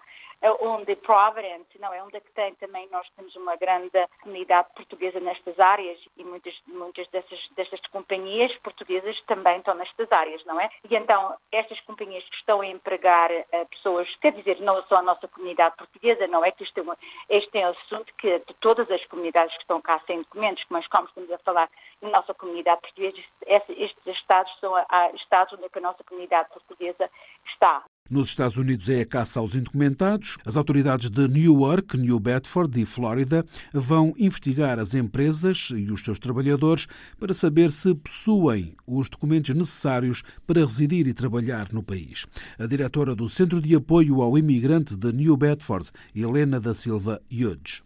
onde 0.60 0.94
Providence, 0.96 1.78
não 1.78 1.92
é 1.92 2.02
onde 2.02 2.16
é 2.16 2.20
que 2.20 2.30
tem 2.32 2.54
também, 2.56 2.88
nós 2.90 3.08
temos 3.16 3.34
uma 3.36 3.56
grande 3.56 4.06
comunidade 4.22 4.68
portuguesa 4.74 5.18
nestas 5.20 5.58
áreas 5.58 5.98
e 6.16 6.24
muitas, 6.24 6.54
muitas 6.66 7.08
dessas, 7.08 7.38
destas 7.56 7.80
companhias 7.90 8.54
portuguesas 8.58 9.20
também 9.26 9.58
estão 9.58 9.74
nestas 9.74 10.10
áreas, 10.12 10.44
não 10.44 10.60
é? 10.60 10.70
E 10.88 10.94
então, 10.94 11.36
estas 11.52 11.80
companhias 11.80 12.24
que 12.28 12.36
estão 12.36 12.60
a 12.60 12.66
empregar 12.66 13.30
uh, 13.30 13.66
pessoas, 13.70 14.08
quer 14.16 14.32
dizer, 14.32 14.60
não 14.60 14.82
só 14.84 14.96
a 14.96 15.02
nossa 15.02 15.26
comunidade 15.28 15.76
portuguesa, 15.76 16.26
não 16.26 16.44
é 16.44 16.50
que 16.50 16.64
isto 16.64 16.78
é, 16.78 16.82
um, 16.82 16.94
este 17.28 17.58
é 17.58 17.66
um 17.66 17.70
assunto 17.70 18.12
que 18.18 18.38
de 18.38 18.54
todas 18.60 18.90
as 18.90 19.04
comunidades 19.06 19.54
que 19.54 19.62
estão 19.62 19.80
cá 19.80 20.00
sem 20.06 20.18
documentos, 20.18 20.64
mas 20.68 20.86
como 20.88 21.08
estamos 21.08 21.30
a 21.30 21.38
falar 21.38 21.70
na 22.02 22.10
nossa 22.10 22.34
comunidade 22.34 22.80
portuguesa, 22.80 23.16
estes 23.46 24.06
estados 24.06 24.52
são 24.60 24.74
estados 25.14 25.52
onde 25.54 25.66
a 25.72 25.80
nossa 25.80 26.04
comunidade 26.04 26.48
portuguesa 26.50 27.10
está. 27.46 27.84
Nos 28.08 28.28
Estados 28.28 28.56
Unidos 28.56 28.88
é 28.88 29.00
a 29.00 29.06
caça 29.06 29.40
aos 29.40 29.56
indocumentados. 29.56 30.36
As 30.46 30.56
autoridades 30.56 31.10
de 31.10 31.26
Newark, 31.26 31.96
New 31.96 32.20
Bedford 32.20 32.80
e 32.80 32.84
Flórida 32.84 33.44
vão 33.74 34.14
investigar 34.16 34.78
as 34.78 34.94
empresas 34.94 35.70
e 35.74 35.90
os 35.90 36.04
seus 36.04 36.20
trabalhadores 36.20 36.86
para 37.18 37.34
saber 37.34 37.72
se 37.72 37.94
possuem 37.96 38.76
os 38.86 39.08
documentos 39.08 39.52
necessários 39.54 40.22
para 40.46 40.64
residir 40.64 41.08
e 41.08 41.14
trabalhar 41.14 41.72
no 41.72 41.82
país. 41.82 42.26
A 42.58 42.66
diretora 42.66 43.14
do 43.14 43.28
Centro 43.28 43.60
de 43.60 43.74
Apoio 43.74 44.22
ao 44.22 44.38
Imigrante 44.38 44.94
de 44.94 45.12
New 45.12 45.36
Bedford, 45.36 45.90
Helena 46.14 46.60
da 46.60 46.74
Silva 46.74 47.20
Hughes. 47.28 47.82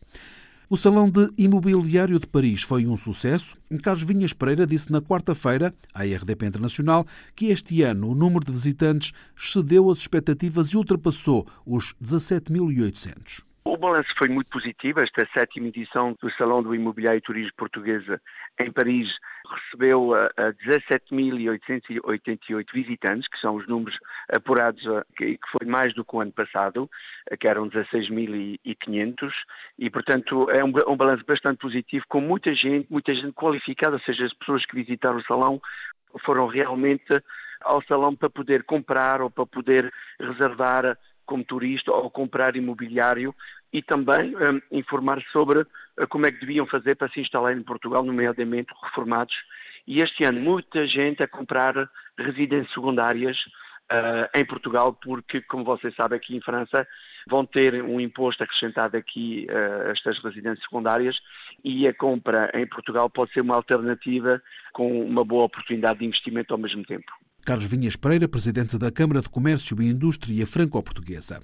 O 0.73 0.77
Salão 0.77 1.11
de 1.11 1.29
Imobiliário 1.37 2.21
de 2.21 2.29
Paris 2.29 2.63
foi 2.63 2.87
um 2.87 2.97
sucesso. 2.97 3.57
Carlos 3.83 4.05
Vinhas 4.05 4.33
Pereira 4.33 4.65
disse 4.65 4.93
na 4.93 5.03
quarta-feira, 5.03 5.75
à 5.93 6.05
RDP 6.05 6.47
Internacional, 6.47 7.05
que 7.35 7.47
este 7.47 7.83
ano 7.83 8.09
o 8.09 8.15
número 8.15 8.45
de 8.45 8.53
visitantes 8.53 9.11
excedeu 9.37 9.91
as 9.91 9.99
expectativas 9.99 10.69
e 10.69 10.77
ultrapassou 10.77 11.45
os 11.67 11.93
17.800. 12.01 13.50
Balanço 13.81 14.15
foi 14.19 14.29
muito 14.29 14.51
positivo. 14.51 15.01
Esta 15.01 15.27
sétima 15.35 15.69
edição 15.69 16.15
do 16.21 16.31
Salão 16.33 16.63
do 16.63 16.75
Imobiliário 16.75 17.17
e 17.17 17.23
Turismo 17.23 17.55
Portuguesa 17.57 18.21
em 18.61 18.71
Paris 18.71 19.09
recebeu 19.49 20.11
17.888 20.39 22.67
visitantes, 22.75 23.27
que 23.27 23.41
são 23.41 23.57
os 23.57 23.67
números 23.67 23.99
apurados, 24.31 24.83
que 25.17 25.39
foi 25.51 25.67
mais 25.67 25.95
do 25.95 26.05
que 26.05 26.15
o 26.15 26.21
ano 26.21 26.31
passado, 26.31 26.91
que 27.41 27.49
eram 27.49 27.71
16.500, 27.71 29.33
e 29.79 29.89
portanto 29.89 30.51
é 30.51 30.63
um, 30.63 30.75
um 30.87 30.97
balanço 30.97 31.25
bastante 31.27 31.57
positivo, 31.57 32.05
com 32.07 32.21
muita 32.21 32.55
gente, 32.55 32.87
muita 32.91 33.15
gente 33.15 33.33
qualificada, 33.33 33.97
ou 33.97 34.03
seja, 34.03 34.27
as 34.27 34.35
pessoas 34.35 34.67
que 34.67 34.77
visitaram 34.77 35.17
o 35.17 35.25
salão 35.25 35.59
foram 36.23 36.47
realmente 36.47 37.19
ao 37.63 37.83
salão 37.85 38.15
para 38.15 38.29
poder 38.29 38.65
comprar 38.65 39.23
ou 39.23 39.31
para 39.31 39.47
poder 39.47 39.91
reservar 40.21 40.99
como 41.25 41.43
turista 41.45 41.91
ou 41.93 42.11
comprar 42.11 42.57
imobiliário 42.57 43.35
e 43.73 43.83
também 43.83 44.35
um, 44.37 44.61
informar 44.79 45.23
sobre 45.33 45.61
uh, 45.61 46.09
como 46.09 46.27
é 46.27 46.33
que 46.33 46.41
deviam 46.41 46.67
fazer 46.67 46.97
para 46.97 47.09
se 47.09 47.21
instalar 47.21 47.57
em 47.57 47.63
Portugal, 47.63 48.05
nomeadamente 48.05 48.73
reformados. 48.83 49.37
E 49.87 50.03
este 50.03 50.25
ano 50.25 50.41
muita 50.41 50.87
gente 50.87 51.23
a 51.23 51.29
comprar 51.29 51.89
residências 52.19 52.73
secundárias 52.73 53.39
uh, 53.91 54.39
em 54.39 54.45
Portugal, 54.45 54.93
porque, 54.93 55.41
como 55.43 55.65
vocês 55.65 55.95
sabem, 55.95 56.17
aqui 56.17 56.37
em 56.37 56.41
França 56.41 56.87
vão 57.29 57.45
ter 57.45 57.83
um 57.83 58.01
imposto 58.01 58.43
acrescentado 58.43 58.97
aqui 58.97 59.47
uh, 59.51 59.91
estas 59.91 60.19
residências 60.23 60.63
secundárias 60.63 61.21
e 61.63 61.87
a 61.87 61.95
compra 61.95 62.51
em 62.55 62.67
Portugal 62.67 63.11
pode 63.11 63.33
ser 63.33 63.41
uma 63.41 63.57
alternativa 63.57 64.43
com 64.73 65.03
uma 65.03 65.25
boa 65.25 65.45
oportunidade 65.45 65.99
de 66.01 66.07
investimento 66.07 66.55
ao 66.55 66.59
mesmo 66.59 66.85
tempo. 66.85 67.13
Carlos 67.45 67.65
Vinhas 67.65 67.97
Pereira, 67.97 68.29
presidente 68.29 68.77
da 68.77 68.91
Câmara 68.91 69.23
de 69.23 69.29
Comércio 69.29 69.81
e 69.81 69.89
Indústria 69.89 70.47
Franco-Portuguesa. 70.47 71.41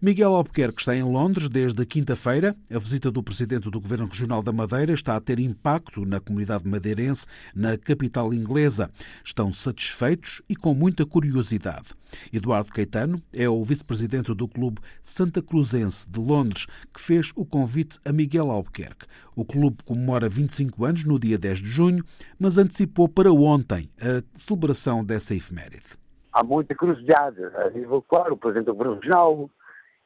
Miguel 0.00 0.34
Albuquerque 0.34 0.80
está 0.80 0.94
em 0.94 1.02
Londres 1.02 1.48
desde 1.48 1.84
quinta-feira. 1.84 2.56
A 2.72 2.78
visita 2.78 3.10
do 3.10 3.22
presidente 3.22 3.68
do 3.68 3.80
Governo 3.80 4.06
Regional 4.06 4.42
da 4.42 4.52
Madeira 4.52 4.92
está 4.92 5.16
a 5.16 5.20
ter 5.20 5.40
impacto 5.40 6.06
na 6.06 6.20
comunidade 6.20 6.66
madeirense, 6.66 7.26
na 7.54 7.76
capital 7.76 8.32
inglesa. 8.32 8.90
Estão 9.24 9.52
satisfeitos 9.52 10.40
e 10.48 10.54
com 10.54 10.72
muita 10.72 11.04
curiosidade. 11.04 11.88
Eduardo 12.32 12.72
Caetano 12.72 13.22
é 13.32 13.48
o 13.48 13.62
vice-presidente 13.64 14.32
do 14.34 14.48
Clube 14.48 14.80
Santa 15.02 15.42
Cruzense 15.42 16.08
de 16.10 16.18
Londres, 16.18 16.66
que 16.92 17.00
fez 17.00 17.32
o 17.34 17.44
convite 17.44 17.98
a 18.04 18.12
Miguel 18.12 18.50
Albuquerque. 18.50 19.06
O 19.40 19.44
clube 19.46 19.78
comemora 19.86 20.28
25 20.28 20.84
anos 20.84 21.06
no 21.06 21.18
dia 21.18 21.38
10 21.38 21.60
de 21.60 21.68
junho, 21.70 22.04
mas 22.38 22.58
antecipou 22.58 23.08
para 23.08 23.32
ontem 23.32 23.88
a 23.98 24.22
celebração 24.38 25.02
dessa 25.02 25.34
efeméride. 25.34 25.96
Há 26.30 26.44
muita 26.44 26.74
curiosidade 26.74 27.42
a 27.42 27.70
nível, 27.70 28.02
claro, 28.02 28.34
o 28.34 28.36
Presidente 28.36 28.66
do 28.66 28.74
Governo 28.74 29.00
Regional, 29.00 29.50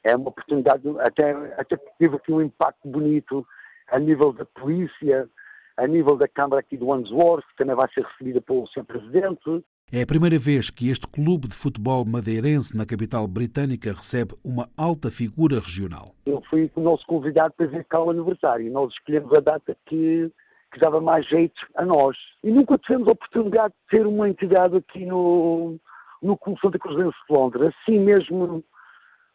é 0.04 0.14
uma 0.14 0.28
oportunidade, 0.28 0.82
até, 1.00 1.32
até 1.58 1.76
tive 1.98 2.14
aqui 2.14 2.32
um 2.32 2.42
impacto 2.42 2.86
bonito 2.88 3.44
a 3.88 3.98
nível 3.98 4.32
da 4.32 4.44
polícia, 4.44 5.28
a 5.76 5.84
nível 5.84 6.16
da 6.16 6.28
Câmara 6.28 6.60
aqui 6.60 6.76
do 6.76 6.86
Wandsworth, 6.86 7.44
que 7.44 7.56
também 7.56 7.74
vai 7.74 7.88
ser 7.92 8.04
recebida 8.04 8.40
pelo 8.40 8.68
Sr. 8.68 8.84
Presidente. 8.84 9.64
É 9.96 10.02
a 10.02 10.06
primeira 10.06 10.36
vez 10.36 10.70
que 10.70 10.90
este 10.90 11.06
clube 11.06 11.46
de 11.46 11.54
futebol 11.54 12.04
madeirense 12.04 12.76
na 12.76 12.84
capital 12.84 13.28
britânica 13.28 13.92
recebe 13.92 14.34
uma 14.44 14.68
alta 14.76 15.08
figura 15.08 15.60
regional. 15.60 16.06
Eu 16.26 16.42
fui 16.50 16.68
o 16.74 16.80
nosso 16.80 17.06
convidado 17.06 17.54
para 17.56 17.68
ver 17.68 17.84
cá 17.84 18.02
o 18.02 18.10
aniversário. 18.10 18.72
Nós 18.72 18.92
escolhemos 18.92 19.32
a 19.38 19.40
data 19.40 19.76
que, 19.86 20.32
que 20.72 20.80
dava 20.80 21.00
mais 21.00 21.24
jeito 21.28 21.54
a 21.76 21.84
nós. 21.84 22.16
E 22.42 22.50
nunca 22.50 22.76
tivemos 22.76 23.06
a 23.06 23.12
oportunidade 23.12 23.72
de 23.72 23.96
ter 23.96 24.04
uma 24.04 24.28
entidade 24.28 24.76
aqui 24.76 25.06
no, 25.06 25.76
no 26.20 26.36
Clube 26.38 26.58
Santa 26.60 26.76
Cruzense 26.76 27.16
de 27.30 27.36
Londres, 27.36 27.72
assim 27.86 28.00
mesmo 28.00 28.64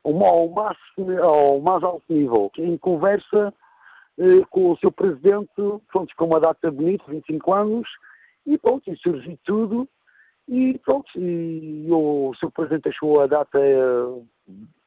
ao, 0.03 0.49
máximo, 0.49 1.23
ao 1.23 1.61
mais 1.61 1.81
alto 1.83 2.03
nível, 2.09 2.51
em 2.57 2.77
conversa 2.77 3.53
eh, 4.17 4.41
com 4.49 4.73
o 4.73 4.77
seu 4.79 4.91
presidente, 4.91 5.53
pronto, 5.89 6.13
com 6.17 6.25
uma 6.25 6.41
data 6.41 6.69
bonita, 6.69 7.05
25 7.07 7.53
anos, 7.53 7.87
e 8.45 8.57
pronto, 8.57 8.91
e 8.91 8.97
surgiu 8.97 9.39
tudo 9.45 9.87
e 10.49 10.79
pronto, 10.79 11.07
e 11.15 11.87
o 11.91 12.33
Sr. 12.39 12.51
Presidente 12.51 12.89
achou 12.89 13.21
a 13.21 13.27
data 13.27 13.59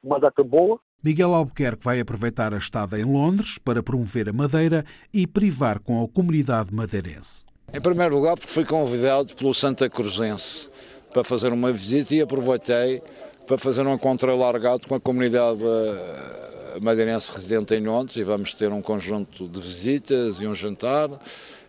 uma 0.02 0.18
data 0.18 0.42
boa. 0.42 0.80
Miguel 1.02 1.34
Albuquerque 1.34 1.84
vai 1.84 2.00
aproveitar 2.00 2.52
a 2.52 2.56
estada 2.56 2.98
em 2.98 3.04
Londres 3.04 3.58
para 3.58 3.82
promover 3.82 4.28
a 4.28 4.32
Madeira 4.32 4.84
e 5.14 5.26
privar 5.26 5.80
com 5.80 6.02
a 6.02 6.08
comunidade 6.08 6.74
madeirense. 6.74 7.44
Em 7.72 7.80
primeiro 7.80 8.16
lugar, 8.16 8.36
porque 8.36 8.52
fui 8.52 8.64
convidado 8.64 9.34
pelo 9.34 9.54
Santa 9.54 9.88
Cruzense 9.88 10.68
para 11.12 11.24
fazer 11.24 11.52
uma 11.52 11.72
visita 11.72 12.14
e 12.14 12.20
aproveitei 12.20 13.00
para 13.46 13.56
fazer 13.58 13.86
um 13.86 13.94
encontro 13.94 14.30
alargado 14.30 14.86
com 14.88 14.94
a 14.94 15.00
comunidade 15.00 15.62
eh, 15.64 16.78
madeirense 16.80 17.30
residente 17.32 17.74
em 17.74 17.84
Londres 17.84 18.16
e 18.16 18.24
vamos 18.24 18.54
ter 18.54 18.72
um 18.72 18.82
conjunto 18.82 19.48
de 19.48 19.60
visitas 19.60 20.40
e 20.40 20.46
um 20.46 20.54
jantar 20.54 21.10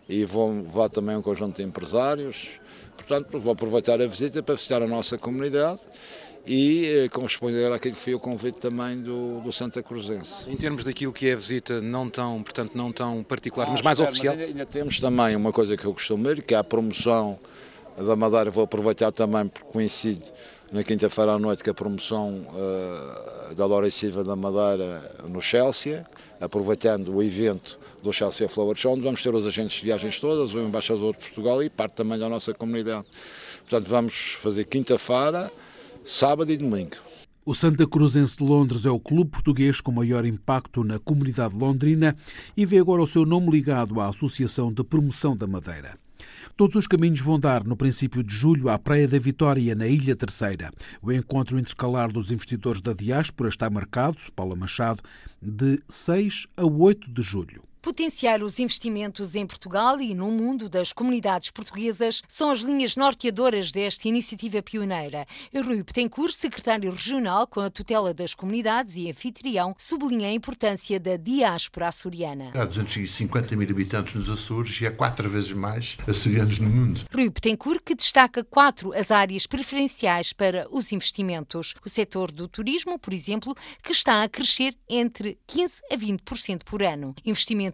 e 0.08 0.24
vou, 0.24 0.62
vou 0.64 0.88
também 0.88 1.16
um 1.16 1.22
conjunto 1.22 1.56
de 1.56 1.62
empresários 1.62 2.48
Portanto, 3.06 3.38
vou 3.38 3.52
aproveitar 3.52 4.00
a 4.00 4.06
visita 4.06 4.42
para 4.42 4.54
visitar 4.54 4.82
a 4.82 4.86
nossa 4.86 5.18
comunidade 5.18 5.80
e 6.46 6.86
eh, 6.86 7.08
corresponder 7.08 7.72
àquilo 7.72 7.94
que 7.94 8.00
foi 8.00 8.14
o 8.14 8.20
convite 8.20 8.58
também 8.58 9.00
do, 9.00 9.40
do, 9.40 9.52
Santa 9.52 9.82
Cruzense. 9.82 10.48
Em 10.48 10.56
termos 10.56 10.84
daquilo 10.84 11.12
que 11.12 11.28
é 11.28 11.32
a 11.32 11.36
visita, 11.36 11.80
não 11.80 12.08
tão, 12.10 12.42
portanto, 12.42 12.72
não 12.74 12.92
tão 12.92 13.22
particular, 13.22 13.68
ah, 13.68 13.72
mas 13.72 13.82
mais 13.82 14.00
oficial? 14.00 14.34
Mas 14.34 14.44
ainda, 14.44 14.58
ainda, 14.60 14.66
temos 14.66 15.00
também 15.00 15.36
uma 15.36 15.52
coisa 15.52 15.76
que 15.76 15.84
eu 15.84 15.92
costumo 15.92 16.24
ver, 16.24 16.42
que 16.42 16.54
é 16.54 16.58
a 16.58 16.64
promoção 16.64 17.38
da 17.96 18.16
Madeira, 18.16 18.50
vou 18.50 18.64
aproveitar 18.64 19.12
também 19.12 19.46
porque 19.48 19.68
coincide 19.70 20.24
na 20.72 20.82
quinta-feira 20.82 21.32
à 21.32 21.38
noite 21.38 21.62
com 21.62 21.70
a 21.70 21.74
promoção 21.74 22.46
uh, 22.48 23.54
da 23.54 23.64
Laura 23.64 23.90
Silva 23.90 24.24
da 24.24 24.34
Madeira 24.34 25.14
no 25.28 25.40
Chelsea, 25.40 26.04
aproveitando 26.40 27.14
o 27.14 27.22
evento 27.22 27.78
do 28.02 28.12
Chelsea 28.12 28.48
Flower 28.48 28.76
Show, 28.76 28.94
onde 28.94 29.02
vamos 29.02 29.22
ter 29.22 29.34
os 29.34 29.46
agentes 29.46 29.78
de 29.78 29.84
viagens 29.84 30.18
todas, 30.18 30.52
o 30.52 30.58
embaixador 30.58 31.14
de 31.14 31.20
Portugal 31.20 31.62
e 31.62 31.70
parte 31.70 31.94
também 31.94 32.18
da 32.18 32.28
nossa 32.28 32.52
comunidade. 32.52 33.06
Portanto, 33.60 33.88
vamos 33.88 34.36
fazer 34.40 34.64
quinta-feira, 34.64 35.50
sábado 36.04 36.50
e 36.50 36.56
domingo. 36.56 36.96
O 37.46 37.54
Santa 37.54 37.86
Cruzense 37.86 38.38
de 38.38 38.42
Londres 38.42 38.86
é 38.86 38.90
o 38.90 38.98
clube 38.98 39.30
português 39.30 39.80
com 39.80 39.92
maior 39.92 40.24
impacto 40.24 40.82
na 40.82 40.98
comunidade 40.98 41.56
londrina 41.56 42.16
e 42.56 42.64
vê 42.64 42.78
agora 42.78 43.02
o 43.02 43.06
seu 43.06 43.24
nome 43.26 43.50
ligado 43.50 44.00
à 44.00 44.08
Associação 44.08 44.72
de 44.72 44.82
Promoção 44.82 45.36
da 45.36 45.46
Madeira. 45.46 46.03
Todos 46.56 46.76
os 46.76 46.86
caminhos 46.86 47.20
vão 47.20 47.36
dar, 47.36 47.64
no 47.64 47.76
princípio 47.76 48.22
de 48.22 48.32
julho, 48.32 48.68
à 48.68 48.78
Praia 48.78 49.08
da 49.08 49.18
Vitória, 49.18 49.74
na 49.74 49.88
Ilha 49.88 50.14
Terceira. 50.14 50.70
O 51.02 51.10
encontro 51.10 51.58
intercalar 51.58 52.12
dos 52.12 52.30
investidores 52.30 52.80
da 52.80 52.92
diáspora 52.92 53.48
está 53.48 53.68
marcado, 53.68 54.18
Paula 54.36 54.54
Machado, 54.54 55.02
de 55.42 55.82
6 55.88 56.46
a 56.56 56.64
8 56.64 57.10
de 57.10 57.22
julho. 57.22 57.73
Potenciar 57.84 58.42
os 58.42 58.58
investimentos 58.58 59.34
em 59.34 59.46
Portugal 59.46 60.00
e 60.00 60.14
no 60.14 60.30
mundo 60.30 60.70
das 60.70 60.90
comunidades 60.90 61.50
portuguesas 61.50 62.22
são 62.26 62.50
as 62.50 62.60
linhas 62.60 62.96
norteadoras 62.96 63.70
desta 63.70 64.08
iniciativa 64.08 64.62
pioneira. 64.62 65.26
Rui 65.54 65.84
Petencourt, 65.84 66.32
secretário 66.32 66.90
regional 66.90 67.46
com 67.46 67.60
a 67.60 67.68
tutela 67.68 68.14
das 68.14 68.34
comunidades 68.34 68.96
e 68.96 69.10
anfitrião, 69.10 69.76
sublinha 69.76 70.28
a 70.28 70.32
importância 70.32 70.98
da 70.98 71.18
diáspora 71.18 71.88
açoriana. 71.88 72.52
Há 72.54 72.64
250 72.64 73.54
mil 73.54 73.68
habitantes 73.68 74.14
nos 74.14 74.30
Açores 74.30 74.80
e 74.80 74.86
há 74.86 74.90
quatro 74.90 75.28
vezes 75.28 75.52
mais 75.52 75.98
açorianos 76.08 76.58
no 76.58 76.70
mundo. 76.70 77.02
Rui 77.14 77.30
Petencourt, 77.30 77.82
que 77.84 77.94
destaca 77.94 78.42
quatro 78.42 78.94
as 78.94 79.10
áreas 79.10 79.46
preferenciais 79.46 80.32
para 80.32 80.66
os 80.70 80.90
investimentos. 80.90 81.74
O 81.84 81.90
setor 81.90 82.32
do 82.32 82.48
turismo, 82.48 82.98
por 82.98 83.12
exemplo, 83.12 83.54
que 83.82 83.92
está 83.92 84.22
a 84.22 84.28
crescer 84.30 84.74
entre 84.88 85.38
15% 85.46 85.80
a 85.92 85.96
20% 85.98 86.64
por 86.64 86.82
ano. 86.82 87.14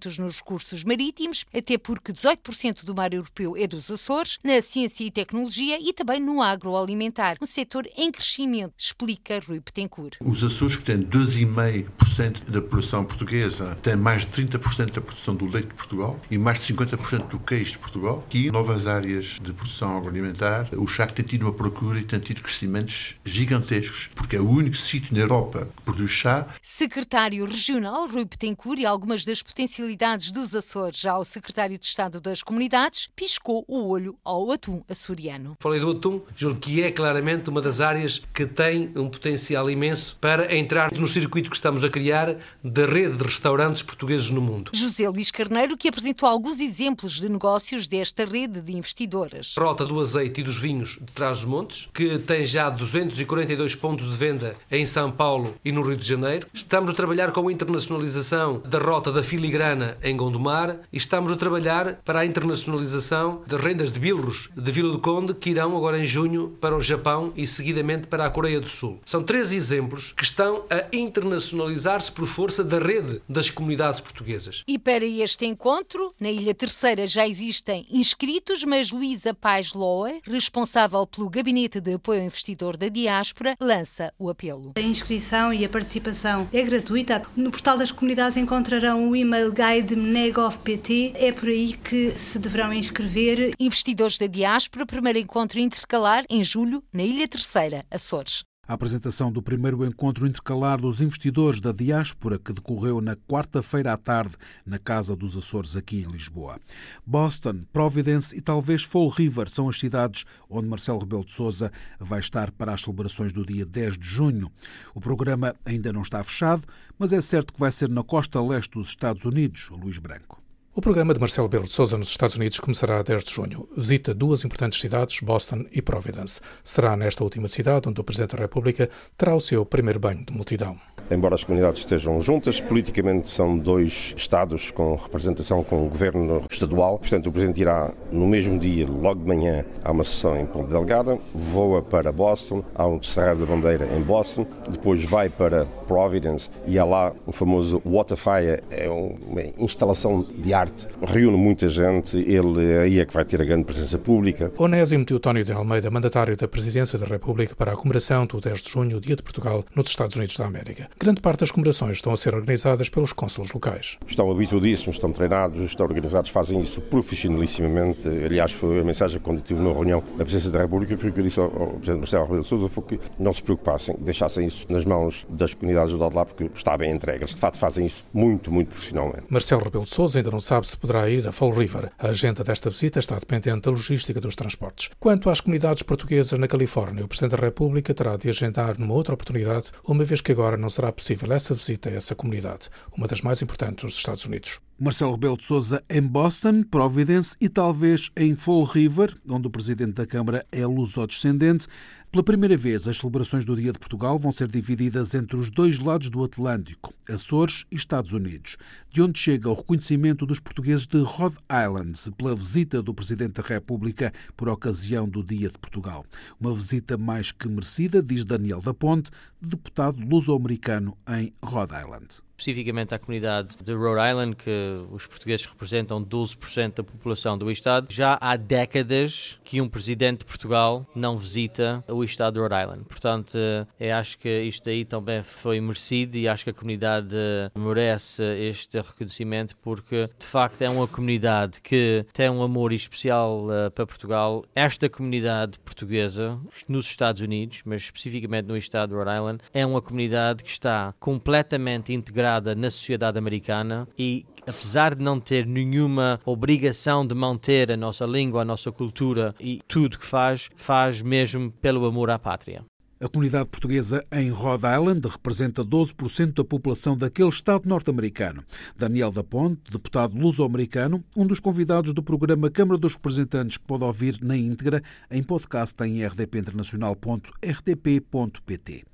Investimentos 0.00 0.18
nos 0.18 0.36
recursos 0.38 0.84
marítimos, 0.84 1.44
até 1.54 1.76
porque 1.76 2.12
18% 2.12 2.84
do 2.84 2.94
mar 2.94 3.12
europeu 3.12 3.56
é 3.56 3.66
dos 3.66 3.90
Açores, 3.90 4.38
na 4.42 4.60
ciência 4.62 5.04
e 5.04 5.10
tecnologia 5.10 5.78
e 5.78 5.92
também 5.92 6.18
no 6.18 6.40
agroalimentar, 6.40 7.36
um 7.40 7.46
setor 7.46 7.86
em 7.96 8.10
crescimento, 8.10 8.72
explica 8.78 9.38
Rui 9.46 9.60
Petencourt. 9.60 10.16
Os 10.20 10.42
Açores, 10.42 10.76
que 10.76 10.84
têm 10.84 11.00
12,5% 11.00 12.44
da 12.44 12.62
população 12.62 13.04
portuguesa, 13.04 13.76
têm 13.82 13.96
mais 13.96 14.24
de 14.24 14.28
30% 14.32 14.92
da 14.92 15.00
produção 15.00 15.34
do 15.34 15.46
leite 15.46 15.68
de 15.68 15.74
Portugal 15.74 16.18
e 16.30 16.38
mais 16.38 16.60
de 16.60 16.72
50% 16.72 17.28
do 17.28 17.38
queijo 17.38 17.72
de 17.72 17.78
Portugal. 17.78 18.26
E 18.32 18.50
novas 18.50 18.86
áreas 18.86 19.38
de 19.40 19.52
produção 19.52 19.98
agroalimentar, 19.98 20.68
o 20.72 20.86
chá 20.86 21.06
tem 21.06 21.24
tido 21.24 21.42
uma 21.42 21.52
procura 21.52 21.98
e 21.98 22.04
tem 22.04 22.20
tido 22.20 22.42
crescimentos 22.42 23.16
gigantescos, 23.24 24.08
porque 24.14 24.36
é 24.36 24.40
o 24.40 24.48
único 24.48 24.76
sítio 24.76 25.14
na 25.14 25.20
Europa 25.20 25.68
que 25.76 25.82
produz 25.82 26.10
chá. 26.10 26.46
Secretário 26.62 27.44
Regional 27.44 28.08
Rui 28.08 28.24
Petencourt 28.24 28.78
e 28.78 28.86
algumas 28.86 29.24
das 29.24 29.42
potencialidades 29.42 29.89
dos 29.96 30.54
Açores, 30.54 30.98
já 30.98 31.16
o 31.18 31.24
Secretário 31.24 31.76
de 31.78 31.84
Estado 31.84 32.20
das 32.20 32.42
Comunidades, 32.42 33.08
piscou 33.14 33.64
o 33.66 33.88
olho 33.88 34.16
ao 34.24 34.50
atum 34.52 34.82
açoriano. 34.88 35.56
Falei 35.58 35.80
do 35.80 35.90
atum, 35.90 36.20
julgo 36.36 36.60
que 36.60 36.82
é 36.82 36.90
claramente 36.90 37.50
uma 37.50 37.60
das 37.60 37.80
áreas 37.80 38.22
que 38.32 38.46
tem 38.46 38.92
um 38.94 39.08
potencial 39.08 39.70
imenso 39.70 40.16
para 40.20 40.54
entrar 40.54 40.92
no 40.92 41.08
circuito 41.08 41.50
que 41.50 41.56
estamos 41.56 41.82
a 41.84 41.88
criar 41.88 42.36
da 42.62 42.86
rede 42.86 43.16
de 43.16 43.24
restaurantes 43.24 43.82
portugueses 43.82 44.30
no 44.30 44.40
mundo. 44.40 44.70
José 44.74 45.08
Luís 45.08 45.30
Carneiro, 45.30 45.76
que 45.76 45.88
apresentou 45.88 46.28
alguns 46.28 46.60
exemplos 46.60 47.20
de 47.20 47.28
negócios 47.28 47.88
desta 47.88 48.24
rede 48.24 48.60
de 48.60 48.72
investidoras. 48.72 49.54
Rota 49.58 49.84
do 49.84 50.00
azeite 50.00 50.40
e 50.40 50.44
dos 50.44 50.58
vinhos 50.58 50.98
de 51.00 51.12
Trás-os-Montes, 51.12 51.88
que 51.92 52.18
tem 52.18 52.44
já 52.44 52.68
242 52.70 53.74
pontos 53.74 54.10
de 54.10 54.16
venda 54.16 54.56
em 54.70 54.86
São 54.86 55.10
Paulo 55.10 55.54
e 55.64 55.72
no 55.72 55.82
Rio 55.82 55.96
de 55.96 56.06
Janeiro. 56.06 56.46
Estamos 56.52 56.90
a 56.90 56.94
trabalhar 56.94 57.32
com 57.32 57.48
a 57.48 57.52
internacionalização 57.52 58.62
da 58.64 58.78
rota 58.78 59.10
da 59.10 59.22
filigrana 59.22 59.79
em 60.02 60.16
Gondomar 60.16 60.78
e 60.92 60.96
estamos 60.96 61.32
a 61.32 61.36
trabalhar 61.36 62.00
para 62.04 62.20
a 62.20 62.26
internacionalização 62.26 63.42
das 63.46 63.60
rendas 63.60 63.92
de 63.92 63.98
bilros 63.98 64.48
de 64.56 64.70
Vila 64.70 64.92
do 64.92 64.98
Conde, 64.98 65.34
que 65.34 65.50
irão 65.50 65.76
agora 65.76 65.98
em 65.98 66.04
junho 66.04 66.56
para 66.60 66.76
o 66.76 66.82
Japão 66.82 67.32
e 67.36 67.46
seguidamente 67.46 68.06
para 68.06 68.26
a 68.26 68.30
Coreia 68.30 68.60
do 68.60 68.68
Sul. 68.68 69.00
São 69.04 69.22
três 69.22 69.52
exemplos 69.52 70.12
que 70.16 70.24
estão 70.24 70.64
a 70.70 70.84
internacionalizar-se 70.96 72.12
por 72.12 72.26
força 72.26 72.62
da 72.62 72.78
rede 72.78 73.22
das 73.28 73.50
comunidades 73.50 74.00
portuguesas. 74.00 74.62
E 74.66 74.78
para 74.78 75.04
este 75.04 75.46
encontro, 75.46 76.14
na 76.20 76.30
Ilha 76.30 76.54
Terceira 76.54 77.06
já 77.06 77.26
existem 77.26 77.86
inscritos, 77.90 78.64
mas 78.64 78.90
Luísa 78.90 79.34
Paz 79.34 79.72
Loa, 79.72 80.12
responsável 80.24 81.06
pelo 81.06 81.30
Gabinete 81.30 81.80
de 81.80 81.94
Apoio 81.94 82.20
ao 82.20 82.26
Investidor 82.26 82.76
da 82.76 82.88
Diáspora, 82.88 83.56
lança 83.60 84.12
o 84.18 84.28
apelo. 84.28 84.72
A 84.76 84.80
inscrição 84.80 85.52
e 85.52 85.64
a 85.64 85.68
participação 85.68 86.48
é 86.52 86.62
gratuita. 86.62 87.22
No 87.36 87.50
portal 87.50 87.78
das 87.78 87.92
comunidades 87.92 88.36
encontrarão 88.36 89.08
o 89.08 89.16
e-mail 89.16 89.52
guide 89.52 89.69
NEGOVPT. 89.78 91.12
É 91.14 91.32
por 91.32 91.48
aí 91.48 91.74
que 91.74 92.10
se 92.12 92.38
deverão 92.38 92.72
inscrever. 92.72 93.52
Investidores 93.58 94.18
da 94.18 94.26
Diáspora, 94.26 94.84
primeiro 94.84 95.18
encontro 95.18 95.60
intercalar 95.60 96.24
em 96.28 96.42
julho, 96.42 96.82
na 96.92 97.02
Ilha 97.02 97.28
Terceira, 97.28 97.84
Açores. 97.90 98.49
A 98.70 98.74
apresentação 98.74 99.32
do 99.32 99.42
primeiro 99.42 99.84
encontro 99.84 100.28
intercalar 100.28 100.80
dos 100.80 101.00
investidores 101.00 101.60
da 101.60 101.72
diáspora 101.72 102.38
que 102.38 102.52
decorreu 102.52 103.00
na 103.00 103.16
quarta-feira 103.16 103.92
à 103.92 103.96
tarde 103.96 104.36
na 104.64 104.78
Casa 104.78 105.16
dos 105.16 105.36
Açores, 105.36 105.74
aqui 105.74 106.02
em 106.02 106.06
Lisboa. 106.06 106.56
Boston, 107.04 107.64
Providence 107.72 108.32
e 108.36 108.40
talvez 108.40 108.84
Fall 108.84 109.08
River 109.08 109.50
são 109.50 109.68
as 109.68 109.76
cidades 109.76 110.24
onde 110.48 110.68
Marcelo 110.68 111.00
Rebelo 111.00 111.24
de 111.24 111.32
Sousa 111.32 111.72
vai 111.98 112.20
estar 112.20 112.52
para 112.52 112.72
as 112.72 112.82
celebrações 112.82 113.32
do 113.32 113.44
dia 113.44 113.66
10 113.66 113.98
de 113.98 114.06
junho. 114.06 114.52
O 114.94 115.00
programa 115.00 115.52
ainda 115.64 115.92
não 115.92 116.02
está 116.02 116.22
fechado, 116.22 116.62
mas 116.96 117.12
é 117.12 117.20
certo 117.20 117.52
que 117.52 117.58
vai 117.58 117.72
ser 117.72 117.88
na 117.88 118.04
costa 118.04 118.40
leste 118.40 118.70
dos 118.74 118.86
Estados 118.86 119.24
Unidos, 119.24 119.68
Luís 119.70 119.98
Branco. 119.98 120.40
O 120.72 120.80
programa 120.80 121.12
de 121.12 121.18
Marcelo 121.18 121.48
Belo 121.48 121.66
de 121.66 121.72
Souza 121.72 121.98
nos 121.98 122.10
Estados 122.10 122.36
Unidos 122.36 122.60
começará 122.60 123.00
a 123.00 123.02
10 123.02 123.24
de 123.24 123.34
junho. 123.34 123.68
Visita 123.76 124.14
duas 124.14 124.44
importantes 124.44 124.80
cidades, 124.80 125.18
Boston 125.18 125.64
e 125.72 125.82
Providence. 125.82 126.40
Será 126.62 126.96
nesta 126.96 127.24
última 127.24 127.48
cidade 127.48 127.88
onde 127.88 128.00
o 128.00 128.04
Presidente 128.04 128.36
da 128.36 128.42
República 128.42 128.88
terá 129.18 129.34
o 129.34 129.40
seu 129.40 129.66
primeiro 129.66 129.98
banho 129.98 130.24
de 130.24 130.32
multidão. 130.32 130.78
Embora 131.10 131.34
as 131.34 131.42
comunidades 131.42 131.80
estejam 131.80 132.20
juntas, 132.20 132.60
politicamente 132.60 133.26
são 133.26 133.58
dois 133.58 134.14
Estados 134.16 134.70
com 134.70 134.94
representação 134.94 135.64
com 135.64 135.84
o 135.84 135.88
governo 135.88 136.44
estadual. 136.48 137.00
Portanto, 137.00 137.26
o 137.26 137.32
Presidente 137.32 137.60
irá, 137.60 137.92
no 138.12 138.28
mesmo 138.28 138.56
dia, 138.56 138.86
logo 138.86 139.20
de 139.20 139.26
manhã, 139.26 139.64
a 139.82 139.90
uma 139.90 140.04
sessão 140.04 140.38
em 140.38 140.46
Ponte 140.46 140.68
Delgada, 140.68 141.18
voa 141.34 141.82
para 141.82 142.12
Boston, 142.12 142.62
há 142.76 142.86
um 142.86 142.96
descerrar 142.96 143.34
da 143.34 143.44
bandeira 143.44 143.88
em 143.96 144.00
Boston, 144.02 144.46
depois 144.68 145.04
vai 145.04 145.28
para 145.28 145.64
Providence 145.88 146.48
e 146.64 146.78
há 146.78 146.84
lá 146.84 147.12
o 147.26 147.32
famoso 147.32 147.82
Waterfire, 147.84 148.62
é 148.70 148.88
uma 148.88 149.42
instalação 149.58 150.22
de 150.22 150.54
arte, 150.60 150.86
reúne 151.06 151.36
muita 151.36 151.68
gente, 151.68 152.18
ele 152.18 152.78
aí 152.78 153.00
é 153.00 153.04
que 153.06 153.14
vai 153.14 153.24
ter 153.24 153.40
a 153.40 153.44
grande 153.44 153.64
presença 153.64 153.98
pública. 153.98 154.52
Onésimo 154.58 155.04
Teotónio 155.04 155.44
de 155.44 155.52
Almeida, 155.52 155.90
mandatário 155.90 156.36
da 156.36 156.46
Presidência 156.46 156.98
da 156.98 157.06
República 157.06 157.54
para 157.54 157.72
a 157.72 157.76
comemoração 157.76 158.26
do 158.26 158.40
10 158.40 158.60
de 158.60 158.70
junho, 158.70 159.00
Dia 159.00 159.16
de 159.16 159.22
Portugal, 159.22 159.64
nos 159.74 159.86
Estados 159.86 160.16
Unidos 160.16 160.36
da 160.36 160.46
América. 160.46 160.88
Grande 160.98 161.20
parte 161.20 161.40
das 161.40 161.50
comemorações 161.50 161.96
estão 161.96 162.12
a 162.12 162.16
ser 162.16 162.34
organizadas 162.34 162.88
pelos 162.88 163.12
cônsulos 163.12 163.52
locais. 163.52 163.96
Estão 164.06 164.30
habituadíssimos, 164.30 164.96
estão 164.96 165.12
treinados, 165.12 165.62
estão 165.62 165.86
organizados, 165.86 166.30
fazem 166.30 166.60
isso 166.60 166.80
profissionalissimamente. 166.82 168.08
Aliás, 168.08 168.52
foi 168.52 168.80
a 168.80 168.84
mensagem 168.84 169.18
quando 169.20 169.38
estive 169.38 169.60
na 169.60 169.72
reunião 169.72 170.02
da 170.16 170.24
Presidência 170.24 170.50
da 170.50 170.60
República, 170.60 170.96
foi 170.96 171.10
o 171.10 171.12
que 171.12 171.20
eu 171.20 171.24
disse 171.24 171.40
ao, 171.40 171.48
Presidente 171.50 171.98
Marcelo 171.98 172.24
Rebelo 172.24 172.42
de 172.42 172.48
Sousa, 172.48 172.68
foi 172.68 172.84
que 172.84 173.00
não 173.18 173.32
se 173.32 173.42
preocupassem, 173.42 173.96
deixassem 173.98 174.46
isso 174.46 174.66
nas 174.68 174.84
mãos 174.84 175.26
das 175.28 175.54
comunidades 175.54 175.92
do 175.92 175.98
lado 175.98 176.10
de 176.10 176.16
lá, 176.16 176.24
porque 176.24 176.50
está 176.54 176.76
bem 176.76 176.92
entregue. 176.92 177.24
Eles, 177.24 177.34
de 177.34 177.40
facto, 177.40 177.58
fazem 177.58 177.86
isso 177.86 178.04
muito, 178.12 178.52
muito 178.52 178.68
profissionalmente. 178.68 179.24
Marcelo 179.28 179.62
Rebelo 179.62 179.84
de 179.84 179.90
Sousa 179.90 180.18
ainda 180.18 180.30
não 180.30 180.40
sabe 180.50 180.66
se 180.66 180.76
poderá 180.76 181.08
ir 181.08 181.28
a 181.28 181.30
Fall 181.30 181.52
River. 181.52 181.92
A 181.96 182.08
agenda 182.08 182.42
desta 182.42 182.70
visita 182.70 182.98
está 182.98 183.16
dependente 183.16 183.60
da 183.60 183.70
logística 183.70 184.20
dos 184.20 184.34
transportes. 184.34 184.90
Quanto 184.98 185.30
às 185.30 185.40
comunidades 185.40 185.84
portuguesas 185.84 186.36
na 186.40 186.48
Califórnia, 186.48 187.04
o 187.04 187.08
Presidente 187.08 187.36
da 187.38 187.46
República 187.46 187.94
terá 187.94 188.16
de 188.16 188.28
agendar 188.28 188.76
numa 188.76 188.94
outra 188.94 189.14
oportunidade, 189.14 189.66
uma 189.84 190.04
vez 190.04 190.20
que 190.20 190.32
agora 190.32 190.56
não 190.56 190.68
será 190.68 190.90
possível 190.90 191.32
essa 191.32 191.54
visita 191.54 191.88
a 191.88 191.92
essa 191.92 192.16
comunidade, 192.16 192.68
uma 192.92 193.06
das 193.06 193.20
mais 193.20 193.40
importantes 193.40 193.84
dos 193.84 193.94
Estados 193.94 194.24
Unidos. 194.24 194.58
Marcelo 194.76 195.12
Rebelo 195.12 195.36
de 195.36 195.44
Sousa 195.44 195.84
em 195.90 196.00
Boston, 196.00 196.62
Providence 196.62 197.36
e 197.38 197.50
talvez 197.50 198.10
em 198.16 198.34
Fall 198.34 198.64
River, 198.64 199.14
onde 199.28 199.46
o 199.46 199.50
Presidente 199.50 199.92
da 199.92 200.06
Câmara 200.06 200.44
é 200.50 200.66
luso-descendente. 200.66 201.68
Pela 202.10 202.24
primeira 202.24 202.56
vez, 202.56 202.88
as 202.88 202.96
celebrações 202.96 203.44
do 203.44 203.54
Dia 203.54 203.72
de 203.72 203.78
Portugal 203.78 204.18
vão 204.18 204.32
ser 204.32 204.48
divididas 204.48 205.14
entre 205.14 205.36
os 205.36 205.48
dois 205.48 205.78
lados 205.78 206.10
do 206.10 206.24
Atlântico, 206.24 206.92
Açores 207.08 207.64
e 207.70 207.76
Estados 207.76 208.12
Unidos, 208.12 208.56
de 208.90 209.00
onde 209.00 209.16
chega 209.16 209.48
o 209.48 209.54
reconhecimento 209.54 210.26
dos 210.26 210.40
portugueses 210.40 210.88
de 210.88 211.00
Rhode 211.04 211.36
Island 211.48 211.96
pela 212.18 212.34
visita 212.34 212.82
do 212.82 212.92
Presidente 212.92 213.34
da 213.40 213.46
República 213.46 214.12
por 214.36 214.48
ocasião 214.48 215.08
do 215.08 215.22
Dia 215.22 215.50
de 215.50 215.58
Portugal. 215.60 216.04
Uma 216.40 216.52
visita 216.52 216.98
mais 216.98 217.30
que 217.30 217.48
merecida, 217.48 218.02
diz 218.02 218.24
Daniel 218.24 218.60
da 218.60 218.74
Ponte, 218.74 219.12
deputado 219.40 220.04
luso-americano 220.04 220.98
em 221.08 221.32
Rhode 221.40 221.74
Island 221.74 222.08
especificamente 222.40 222.94
à 222.94 222.98
comunidade 222.98 223.56
de 223.62 223.72
Rhode 223.74 224.10
Island, 224.10 224.36
que 224.36 224.50
os 224.90 225.06
portugueses 225.06 225.44
representam 225.44 226.02
12% 226.02 226.76
da 226.76 226.82
população 226.82 227.36
do 227.36 227.50
Estado. 227.50 227.86
Já 227.90 228.16
há 228.20 228.36
décadas 228.36 229.38
que 229.44 229.60
um 229.60 229.68
presidente 229.68 230.20
de 230.20 230.24
Portugal 230.24 230.86
não 230.94 231.16
visita 231.16 231.84
o 231.86 232.02
Estado 232.02 232.34
de 232.34 232.40
Rhode 232.40 232.54
Island. 232.54 232.84
Portanto, 232.84 233.38
eu 233.78 233.94
acho 233.94 234.18
que 234.18 234.42
isto 234.42 234.68
aí 234.70 234.84
também 234.84 235.22
foi 235.22 235.60
merecido 235.60 236.16
e 236.16 236.26
acho 236.26 236.44
que 236.44 236.50
a 236.50 236.54
comunidade 236.54 237.14
merece 237.54 238.22
este 238.22 238.78
reconhecimento 238.78 239.54
porque, 239.58 240.08
de 240.18 240.26
facto, 240.26 240.62
é 240.62 240.70
uma 240.70 240.88
comunidade 240.88 241.60
que 241.60 242.06
tem 242.12 242.30
um 242.30 242.42
amor 242.42 242.72
especial 242.72 243.46
uh, 243.46 243.70
para 243.70 243.86
Portugal. 243.86 244.44
Esta 244.54 244.88
comunidade 244.88 245.58
portuguesa, 245.58 246.38
nos 246.66 246.86
Estados 246.86 247.20
Unidos, 247.20 247.60
mas 247.64 247.82
especificamente 247.82 248.46
no 248.46 248.56
Estado 248.56 248.90
de 248.90 248.94
Rhode 248.94 249.10
Island, 249.10 249.42
é 249.52 249.66
uma 249.66 249.82
comunidade 249.82 250.42
que 250.42 250.50
está 250.50 250.94
completamente 250.98 251.92
integrada 251.92 252.29
na 252.56 252.70
sociedade 252.70 253.18
americana 253.18 253.88
e 253.98 254.24
apesar 254.46 254.94
de 254.94 255.02
não 255.02 255.18
ter 255.18 255.46
nenhuma 255.46 256.20
obrigação 256.24 257.06
de 257.06 257.14
manter 257.14 257.72
a 257.72 257.76
nossa 257.76 258.06
língua, 258.06 258.42
a 258.42 258.44
nossa 258.44 258.70
cultura 258.70 259.34
e 259.40 259.60
tudo 259.66 259.98
que 259.98 260.06
faz, 260.06 260.48
faz 260.54 261.02
mesmo 261.02 261.50
pelo 261.50 261.84
amor 261.86 262.10
à 262.10 262.18
pátria. 262.18 262.64
A 263.02 263.08
comunidade 263.08 263.48
portuguesa 263.48 264.04
em 264.12 264.30
Rhode 264.30 264.66
Island 264.66 265.08
representa 265.08 265.64
12% 265.64 266.34
da 266.34 266.44
população 266.44 266.94
daquele 266.94 267.30
estado 267.30 267.66
norte-americano. 267.66 268.44
Daniel 268.76 269.10
da 269.10 269.24
Ponte, 269.24 269.72
deputado 269.72 270.14
luso-americano, 270.14 271.02
um 271.16 271.26
dos 271.26 271.40
convidados 271.40 271.94
do 271.94 272.02
programa 272.02 272.50
Câmara 272.50 272.78
dos 272.78 272.92
Representantes, 272.92 273.56
que 273.56 273.64
pode 273.64 273.84
ouvir 273.84 274.18
na 274.20 274.36
íntegra 274.36 274.82
em 275.10 275.22
podcast 275.22 275.82
em 275.82 276.06
rdpinternacional.rtp.pt. 276.06 278.84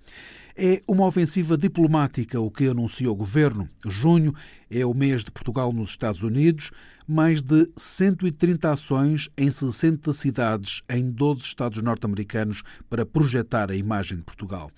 É 0.59 0.81
uma 0.89 1.05
ofensiva 1.05 1.55
diplomática 1.55 2.41
o 2.41 2.51
que 2.51 2.67
anunciou 2.67 3.13
o 3.13 3.17
governo. 3.17 3.69
Junho 3.85 4.35
é 4.71 4.87
o 4.87 4.95
mês 4.95 5.23
de 5.23 5.31
Portugal 5.31 5.71
nos 5.71 5.91
Estados 5.91 6.23
Unidos, 6.23 6.73
mais 7.07 7.43
de 7.43 7.71
130 7.77 8.73
ações 8.73 9.29
em 9.37 9.51
60 9.51 10.11
cidades 10.15 10.83
em 10.89 11.11
12 11.11 11.43
estados 11.43 11.83
norte-americanos 11.83 12.63
para 12.89 13.05
projetar 13.05 13.71
a 13.71 13.77
imagem 13.77 14.17
de 14.17 14.25
Portugal. 14.25 14.71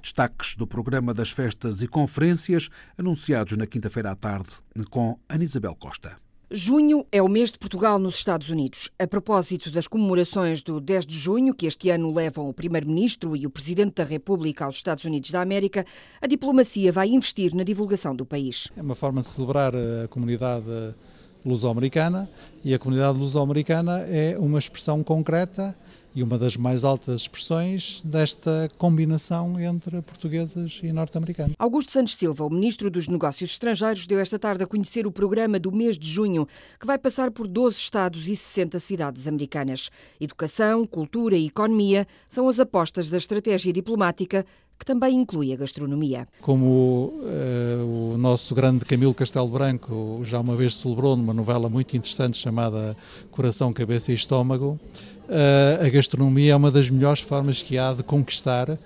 Destaques 0.00 0.56
do 0.56 0.66
programa 0.66 1.12
das 1.12 1.30
festas 1.30 1.82
e 1.82 1.86
conferências 1.86 2.70
anunciados 2.96 3.58
na 3.58 3.66
quinta-feira 3.66 4.12
à 4.12 4.16
tarde 4.16 4.48
com 4.88 5.18
Ana 5.28 5.44
Isabel 5.44 5.74
Costa. 5.74 6.25
Junho 6.48 7.04
é 7.10 7.20
o 7.20 7.28
mês 7.28 7.50
de 7.50 7.58
Portugal 7.58 7.98
nos 7.98 8.14
Estados 8.14 8.50
Unidos. 8.50 8.88
A 9.00 9.06
propósito 9.08 9.68
das 9.68 9.88
comemorações 9.88 10.62
do 10.62 10.80
10 10.80 11.04
de 11.04 11.18
junho, 11.18 11.52
que 11.52 11.66
este 11.66 11.90
ano 11.90 12.14
levam 12.14 12.48
o 12.48 12.54
Primeiro-Ministro 12.54 13.36
e 13.36 13.44
o 13.46 13.50
Presidente 13.50 13.96
da 13.96 14.04
República 14.04 14.64
aos 14.64 14.76
Estados 14.76 15.04
Unidos 15.04 15.32
da 15.32 15.40
América, 15.40 15.84
a 16.22 16.26
diplomacia 16.28 16.92
vai 16.92 17.08
investir 17.08 17.52
na 17.52 17.64
divulgação 17.64 18.14
do 18.14 18.24
país. 18.24 18.68
É 18.76 18.80
uma 18.80 18.94
forma 18.94 19.22
de 19.22 19.28
celebrar 19.28 19.74
a 19.74 20.06
comunidade 20.06 20.94
luso-americana 21.44 22.30
e 22.64 22.72
a 22.72 22.78
comunidade 22.78 23.18
luso-americana 23.18 24.02
é 24.02 24.38
uma 24.38 24.60
expressão 24.60 25.02
concreta 25.02 25.74
e 26.16 26.22
uma 26.22 26.38
das 26.38 26.56
mais 26.56 26.82
altas 26.82 27.20
expressões 27.20 28.00
desta 28.02 28.70
combinação 28.78 29.60
entre 29.60 30.00
portugueses 30.00 30.80
e 30.82 30.90
norte-americanos. 30.90 31.54
Augusto 31.58 31.92
Santos 31.92 32.14
Silva, 32.14 32.42
o 32.42 32.50
ministro 32.50 32.90
dos 32.90 33.06
Negócios 33.06 33.50
Estrangeiros, 33.50 34.06
deu 34.06 34.18
esta 34.18 34.38
tarde 34.38 34.64
a 34.64 34.66
conhecer 34.66 35.06
o 35.06 35.12
programa 35.12 35.58
do 35.58 35.70
mês 35.70 35.98
de 35.98 36.08
junho, 36.08 36.48
que 36.80 36.86
vai 36.86 36.96
passar 36.96 37.30
por 37.30 37.46
12 37.46 37.76
estados 37.76 38.30
e 38.30 38.34
60 38.34 38.80
cidades 38.80 39.28
americanas. 39.28 39.90
Educação, 40.18 40.86
cultura 40.86 41.36
e 41.36 41.48
economia 41.48 42.06
são 42.26 42.48
as 42.48 42.58
apostas 42.58 43.10
da 43.10 43.18
estratégia 43.18 43.70
diplomática 43.70 44.46
que 44.78 44.84
também 44.84 45.14
inclui 45.14 45.52
a 45.52 45.56
gastronomia. 45.56 46.28
Como 46.40 47.14
uh, 47.22 48.12
o 48.14 48.18
nosso 48.18 48.54
grande 48.54 48.84
Camilo 48.84 49.14
Castelo 49.14 49.48
Branco 49.48 50.20
já 50.22 50.38
uma 50.38 50.54
vez 50.54 50.76
celebrou 50.76 51.16
numa 51.16 51.32
novela 51.32 51.68
muito 51.68 51.96
interessante 51.96 52.36
chamada 52.38 52.96
Coração, 53.30 53.72
Cabeça 53.72 54.12
e 54.12 54.14
Estômago, 54.14 54.78
a 55.28 55.88
gastronomia 55.88 56.52
é 56.52 56.56
uma 56.56 56.70
das 56.70 56.90
melhores 56.90 57.20
formas 57.20 57.62
que 57.62 57.76
há 57.78 57.92
de 57.92 58.02
conquistar 58.02 58.78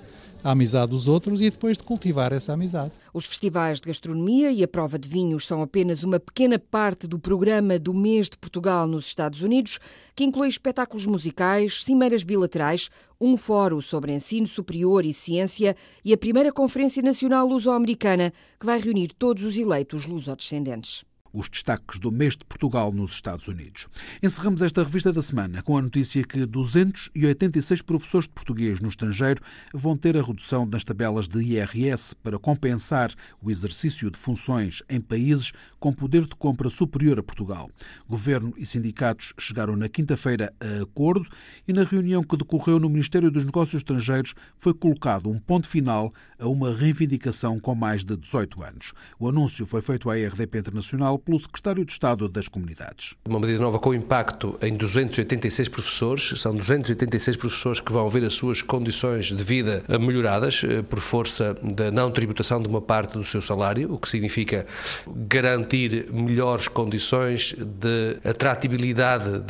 a 0.43 0.53
amizade 0.53 0.91
dos 0.91 1.07
outros 1.07 1.41
e 1.41 1.51
depois 1.51 1.77
de 1.77 1.85
cultivar 1.85 2.33
essa 2.33 2.53
amizade. 2.53 2.93
Os 3.13 3.27
festivais 3.27 3.81
de 3.81 3.89
gastronomia 3.89 4.51
e 4.51 4.63
a 4.63 4.69
prova 4.69 4.99
de 4.99 5.09
vinhos 5.09 5.47
são 5.47 5.63
apenas 5.63 6.03
uma 6.03 6.19
pequena 6.19 6.59
parte 6.59 7.07
do 7.07 7.19
programa 7.19 7.79
do 7.79 7.93
mês 7.93 8.29
de 8.29 8.39
Portugal 8.39 8.87
nos 8.87 9.07
Estados 9.07 9.43
Unidos, 9.43 9.79
que 10.15 10.25
inclui 10.25 10.49
espetáculos 10.49 11.07
musicais, 11.07 11.85
cimeiras 11.85 12.23
bilaterais, 12.23 12.89
um 13.21 13.37
fórum 13.37 13.81
sobre 13.81 14.13
ensino 14.13 14.47
superior 14.47 15.05
e 15.05 15.13
ciência 15.13 15.77
e 16.05 16.13
a 16.13 16.17
primeira 16.17 16.53
Conferência 16.53 17.03
Nacional 17.03 17.47
Luso-Americana, 17.47 18.33
que 18.59 18.67
vai 18.67 18.79
reunir 18.81 19.09
todos 19.09 19.45
os 19.45 19.57
eleitos 19.57 20.07
luso-descendentes 20.07 21.05
os 21.33 21.49
destaques 21.49 21.99
do 21.99 22.11
mês 22.11 22.37
de 22.37 22.45
Portugal 22.45 22.93
nos 22.93 23.13
Estados 23.13 23.49
Unidos. 23.49 23.89
Encerramos 24.23 24.63
esta 24.63 24.83
revista 24.83 25.13
da 25.13 25.23
semana 25.23 25.63
com 25.63 25.77
a 25.77 25.83
notícia 25.83 26.25
que 26.25 26.45
286 26.45 27.83
professores 27.83 28.27
de 28.27 28.35
português 28.35 28.81
no 28.81 28.89
estrangeiro 28.89 29.43
vão 29.73 29.97
ter 29.97 30.17
a 30.17 30.23
redução 30.23 30.69
das 30.69 30.85
tabelas 30.85 31.29
de 31.29 31.41
IRS 31.41 32.15
para 32.17 32.39
compensar 32.39 33.13
o 33.41 33.51
exercício 33.51 34.11
de 34.11 34.19
funções 34.19 34.83
em 34.89 35.01
países 35.01 35.53
com 35.79 35.93
poder 35.93 36.23
de 36.27 36.35
compra 36.35 36.69
superior 36.69 37.19
a 37.19 37.23
Portugal. 37.23 37.71
Governo 38.09 38.53
e 38.57 38.67
sindicatos 38.67 39.33
chegaram 39.39 39.77
na 39.77 39.89
quinta-feira 39.89 40.53
a 40.61 40.83
acordo 40.83 41.29
e 41.67 41.73
na 41.73 41.85
reunião 41.85 42.23
que 42.23 42.37
decorreu 42.37 42.79
no 42.79 42.89
Ministério 42.89 43.31
dos 43.31 43.45
Negócios 43.45 43.81
Estrangeiros 43.81 44.35
foi 44.57 44.75
colocado 44.75 45.31
um 45.31 45.39
ponto 45.39 45.69
final 45.69 46.13
a 46.39 46.49
uma 46.49 46.75
reivindicação 46.75 47.59
com 47.61 47.75
mais 47.75 48.03
de 48.03 48.17
18 48.17 48.63
anos. 48.63 48.93
O 49.19 49.29
anúncio 49.29 49.67
foi 49.67 49.83
feito 49.83 50.11
à 50.11 50.15
RDP 50.15 50.59
Internacional 50.59 51.19
pelo 51.21 51.39
secretário 51.39 51.85
de 51.85 51.93
Estado 51.93 52.29
das 52.29 52.49
Comunidades. 52.49 53.15
Uma 53.29 53.39
medida 53.39 53.61
nova 53.61 53.79
com 53.79 53.95
impacto 53.95 54.59
em 54.63 54.75
286 54.75 55.69
professores, 55.69 56.41
são 56.41 56.55
286 56.55 57.37
professores 57.37 57.81
que 57.81 57.93
vão 57.93 58.09
ver 58.09 58.25
as 58.25 58.35
suas 58.35 58.63
condições 58.63 59.27
de 59.27 59.43
vida 59.43 59.85
melhoradas 60.01 60.63
eh, 60.65 60.83
por 60.83 61.01
força 61.01 61.55
da 61.63 61.91
não 61.91 62.11
tributação 62.11 62.63
de 62.63 62.69
uma 62.69 62.81
parte 62.81 63.13
do 63.13 63.25
seu 63.25 63.43
salário, 63.43 63.93
o 63.93 63.99
que 63.99 64.09
significa 64.09 64.67
garantir 65.07 66.07
melhores 66.13 66.69
condições 66.69 67.55
de 67.59 68.17
atratividade 68.25 69.41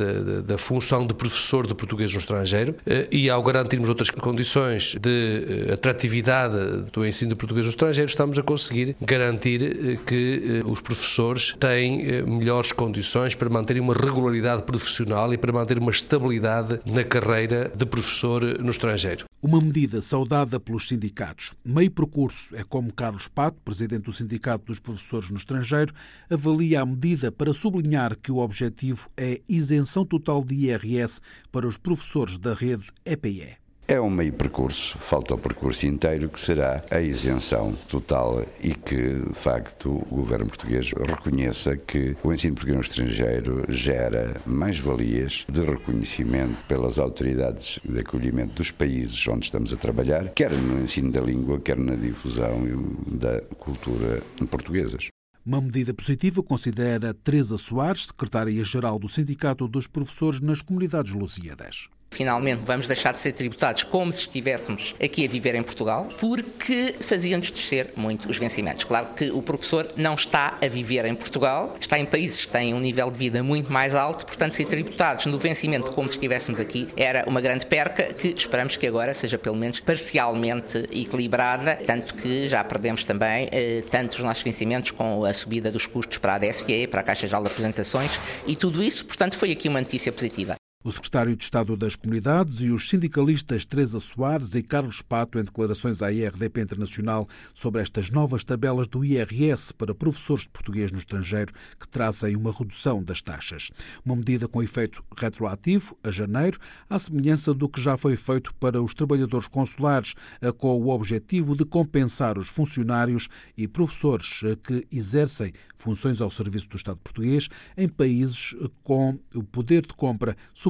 da 0.44 0.58
função 0.58 1.06
de 1.06 1.14
professor 1.14 1.66
de 1.66 1.74
português 1.74 2.12
no 2.12 2.18
estrangeiro 2.18 2.74
eh, 2.86 3.08
e 3.10 3.30
ao 3.30 3.42
garantirmos 3.42 3.88
outras 3.88 4.10
condições 4.10 4.94
de 5.00 5.68
eh, 5.68 5.72
atratividade 5.72 6.56
do 6.92 7.06
ensino 7.06 7.30
de 7.30 7.36
português 7.36 7.66
no 7.66 7.70
estrangeiro, 7.70 8.08
estamos 8.08 8.38
a 8.38 8.42
conseguir 8.42 8.96
garantir 9.00 10.00
que 10.06 10.62
os 10.64 10.80
professores 10.80 11.54
têm 11.60 12.06
eh, 12.06 12.22
melhores 12.22 12.72
condições 12.72 13.34
para 13.34 13.50
manterem 13.50 13.82
uma 13.82 13.92
regularidade 13.92 14.62
profissional 14.62 15.32
e 15.32 15.36
para 15.36 15.52
manter 15.52 15.78
uma 15.78 15.90
estabilidade 15.90 16.80
na 16.86 17.04
carreira 17.04 17.70
de 17.76 17.84
professor 17.84 18.42
no 18.58 18.70
estrangeiro. 18.70 19.26
Uma 19.42 19.60
medida 19.60 20.00
saudada 20.00 20.58
pelos 20.58 20.88
sindicatos. 20.88 21.52
Meio 21.62 21.90
percurso 21.90 22.56
é 22.56 22.64
como 22.64 22.92
Carlos 22.92 23.28
Pato, 23.28 23.58
presidente 23.62 24.04
do 24.04 24.12
Sindicato 24.12 24.64
dos 24.64 24.78
Professores 24.78 25.30
no 25.30 25.36
Estrangeiro, 25.36 25.92
avalia 26.30 26.80
a 26.80 26.86
medida 26.86 27.30
para 27.30 27.52
sublinhar 27.52 28.16
que 28.16 28.32
o 28.32 28.38
objetivo 28.38 29.10
é 29.16 29.40
isenção 29.46 30.04
total 30.04 30.42
de 30.42 30.54
IRS 30.54 31.20
para 31.52 31.66
os 31.66 31.76
professores 31.76 32.38
da 32.38 32.54
rede 32.54 32.86
EPE. 33.04 33.59
É 33.90 34.00
um 34.00 34.08
meio 34.08 34.32
percurso, 34.32 34.96
falta 35.00 35.34
o 35.34 35.36
percurso 35.36 35.84
inteiro, 35.84 36.28
que 36.28 36.38
será 36.38 36.84
a 36.92 37.00
isenção 37.00 37.74
total 37.88 38.46
e 38.62 38.72
que, 38.72 39.14
de 39.14 39.34
facto, 39.34 39.90
o 40.08 40.14
governo 40.14 40.46
português 40.46 40.92
reconheça 40.92 41.76
que 41.76 42.16
o 42.22 42.32
ensino 42.32 42.54
português 42.54 42.76
no 42.76 42.82
estrangeiro 42.82 43.64
gera 43.68 44.40
mais-valias 44.46 45.44
de 45.48 45.64
reconhecimento 45.64 46.54
pelas 46.68 47.00
autoridades 47.00 47.80
de 47.84 47.98
acolhimento 47.98 48.54
dos 48.54 48.70
países 48.70 49.26
onde 49.26 49.46
estamos 49.46 49.72
a 49.72 49.76
trabalhar, 49.76 50.28
quer 50.34 50.52
no 50.52 50.80
ensino 50.80 51.10
da 51.10 51.20
língua, 51.20 51.58
quer 51.58 51.76
na 51.76 51.96
difusão 51.96 52.62
da 53.08 53.40
cultura 53.58 54.22
portuguesas. 54.48 55.08
Uma 55.44 55.60
medida 55.60 55.92
positiva 55.92 56.44
considera 56.44 57.12
Teresa 57.12 57.58
Soares, 57.58 58.06
secretária-geral 58.06 59.00
do 59.00 59.08
Sindicato 59.08 59.66
dos 59.66 59.88
Professores 59.88 60.40
nas 60.40 60.62
Comunidades 60.62 61.12
Lusíadas. 61.12 61.88
Finalmente 62.12 62.60
vamos 62.64 62.86
deixar 62.86 63.12
de 63.12 63.20
ser 63.20 63.32
tributados 63.32 63.84
como 63.84 64.12
se 64.12 64.20
estivéssemos 64.20 64.94
aqui 65.02 65.24
a 65.24 65.28
viver 65.28 65.54
em 65.54 65.62
Portugal, 65.62 66.08
porque 66.18 66.94
fazia-nos 67.00 67.50
descer 67.50 67.92
muito 67.96 68.28
os 68.28 68.36
vencimentos. 68.36 68.84
Claro 68.84 69.08
que 69.14 69.30
o 69.30 69.40
professor 69.40 69.90
não 69.96 70.14
está 70.14 70.58
a 70.60 70.68
viver 70.68 71.04
em 71.06 71.14
Portugal, 71.14 71.76
está 71.80 71.98
em 71.98 72.04
países 72.04 72.44
que 72.44 72.52
têm 72.52 72.74
um 72.74 72.80
nível 72.80 73.10
de 73.10 73.18
vida 73.18 73.42
muito 73.42 73.72
mais 73.72 73.94
alto, 73.94 74.26
portanto, 74.26 74.54
ser 74.54 74.64
tributados 74.64 75.26
no 75.26 75.38
vencimento 75.38 75.92
como 75.92 76.08
se 76.08 76.16
estivéssemos 76.16 76.60
aqui 76.60 76.88
era 76.96 77.24
uma 77.26 77.40
grande 77.40 77.64
perca 77.66 78.12
que 78.12 78.28
esperamos 78.28 78.76
que 78.76 78.86
agora 78.86 79.14
seja 79.14 79.38
pelo 79.38 79.56
menos 79.56 79.80
parcialmente 79.80 80.78
equilibrada, 80.90 81.76
tanto 81.86 82.14
que 82.14 82.48
já 82.48 82.62
perdemos 82.64 83.04
também 83.04 83.48
eh, 83.52 83.82
tanto 83.88 84.12
os 84.12 84.20
nossos 84.20 84.42
vencimentos 84.42 84.90
com 84.90 85.24
a 85.24 85.32
subida 85.32 85.70
dos 85.70 85.86
custos 85.86 86.18
para 86.18 86.34
a 86.34 86.38
DSE, 86.38 86.86
para 86.88 87.00
a 87.00 87.04
Caixa 87.04 87.26
Geral 87.26 87.42
de 87.42 87.48
Apresentações 87.50 88.18
e 88.46 88.56
tudo 88.56 88.82
isso, 88.82 89.04
portanto, 89.04 89.36
foi 89.36 89.52
aqui 89.52 89.68
uma 89.68 89.80
notícia 89.80 90.12
positiva. 90.12 90.59
O 90.82 90.90
secretário 90.90 91.36
de 91.36 91.44
Estado 91.44 91.76
das 91.76 91.94
Comunidades 91.94 92.62
e 92.62 92.70
os 92.70 92.88
sindicalistas 92.88 93.66
Teresa 93.66 94.00
Soares 94.00 94.54
e 94.54 94.62
Carlos 94.62 95.02
Pato 95.02 95.38
em 95.38 95.44
declarações 95.44 96.00
à 96.00 96.10
IRDP 96.10 96.62
Internacional 96.62 97.28
sobre 97.52 97.82
estas 97.82 98.08
novas 98.08 98.44
tabelas 98.44 98.88
do 98.88 99.04
IRS 99.04 99.74
para 99.74 99.94
professores 99.94 100.44
de 100.44 100.48
português 100.48 100.90
no 100.90 100.96
estrangeiro 100.96 101.52
que 101.78 101.86
trazem 101.86 102.34
uma 102.34 102.50
redução 102.50 103.04
das 103.04 103.20
taxas. 103.20 103.70
Uma 104.02 104.16
medida 104.16 104.48
com 104.48 104.62
efeito 104.62 105.04
retroativo 105.14 105.94
a 106.02 106.10
janeiro, 106.10 106.58
à 106.88 106.98
semelhança 106.98 107.52
do 107.52 107.68
que 107.68 107.78
já 107.78 107.98
foi 107.98 108.16
feito 108.16 108.54
para 108.54 108.82
os 108.82 108.94
trabalhadores 108.94 109.48
consulares, 109.48 110.14
com 110.56 110.80
o 110.80 110.88
objetivo 110.88 111.54
de 111.54 111.66
compensar 111.66 112.38
os 112.38 112.48
funcionários 112.48 113.28
e 113.54 113.68
professores 113.68 114.40
que 114.62 114.86
exercem 114.90 115.52
funções 115.76 116.22
ao 116.22 116.30
serviço 116.30 116.70
do 116.70 116.76
Estado 116.76 117.00
português 117.04 117.50
em 117.76 117.86
países 117.86 118.54
com 118.82 119.18
o 119.34 119.42
poder 119.42 119.82
de 119.82 119.92
compra 119.92 120.34
superior 120.54 120.69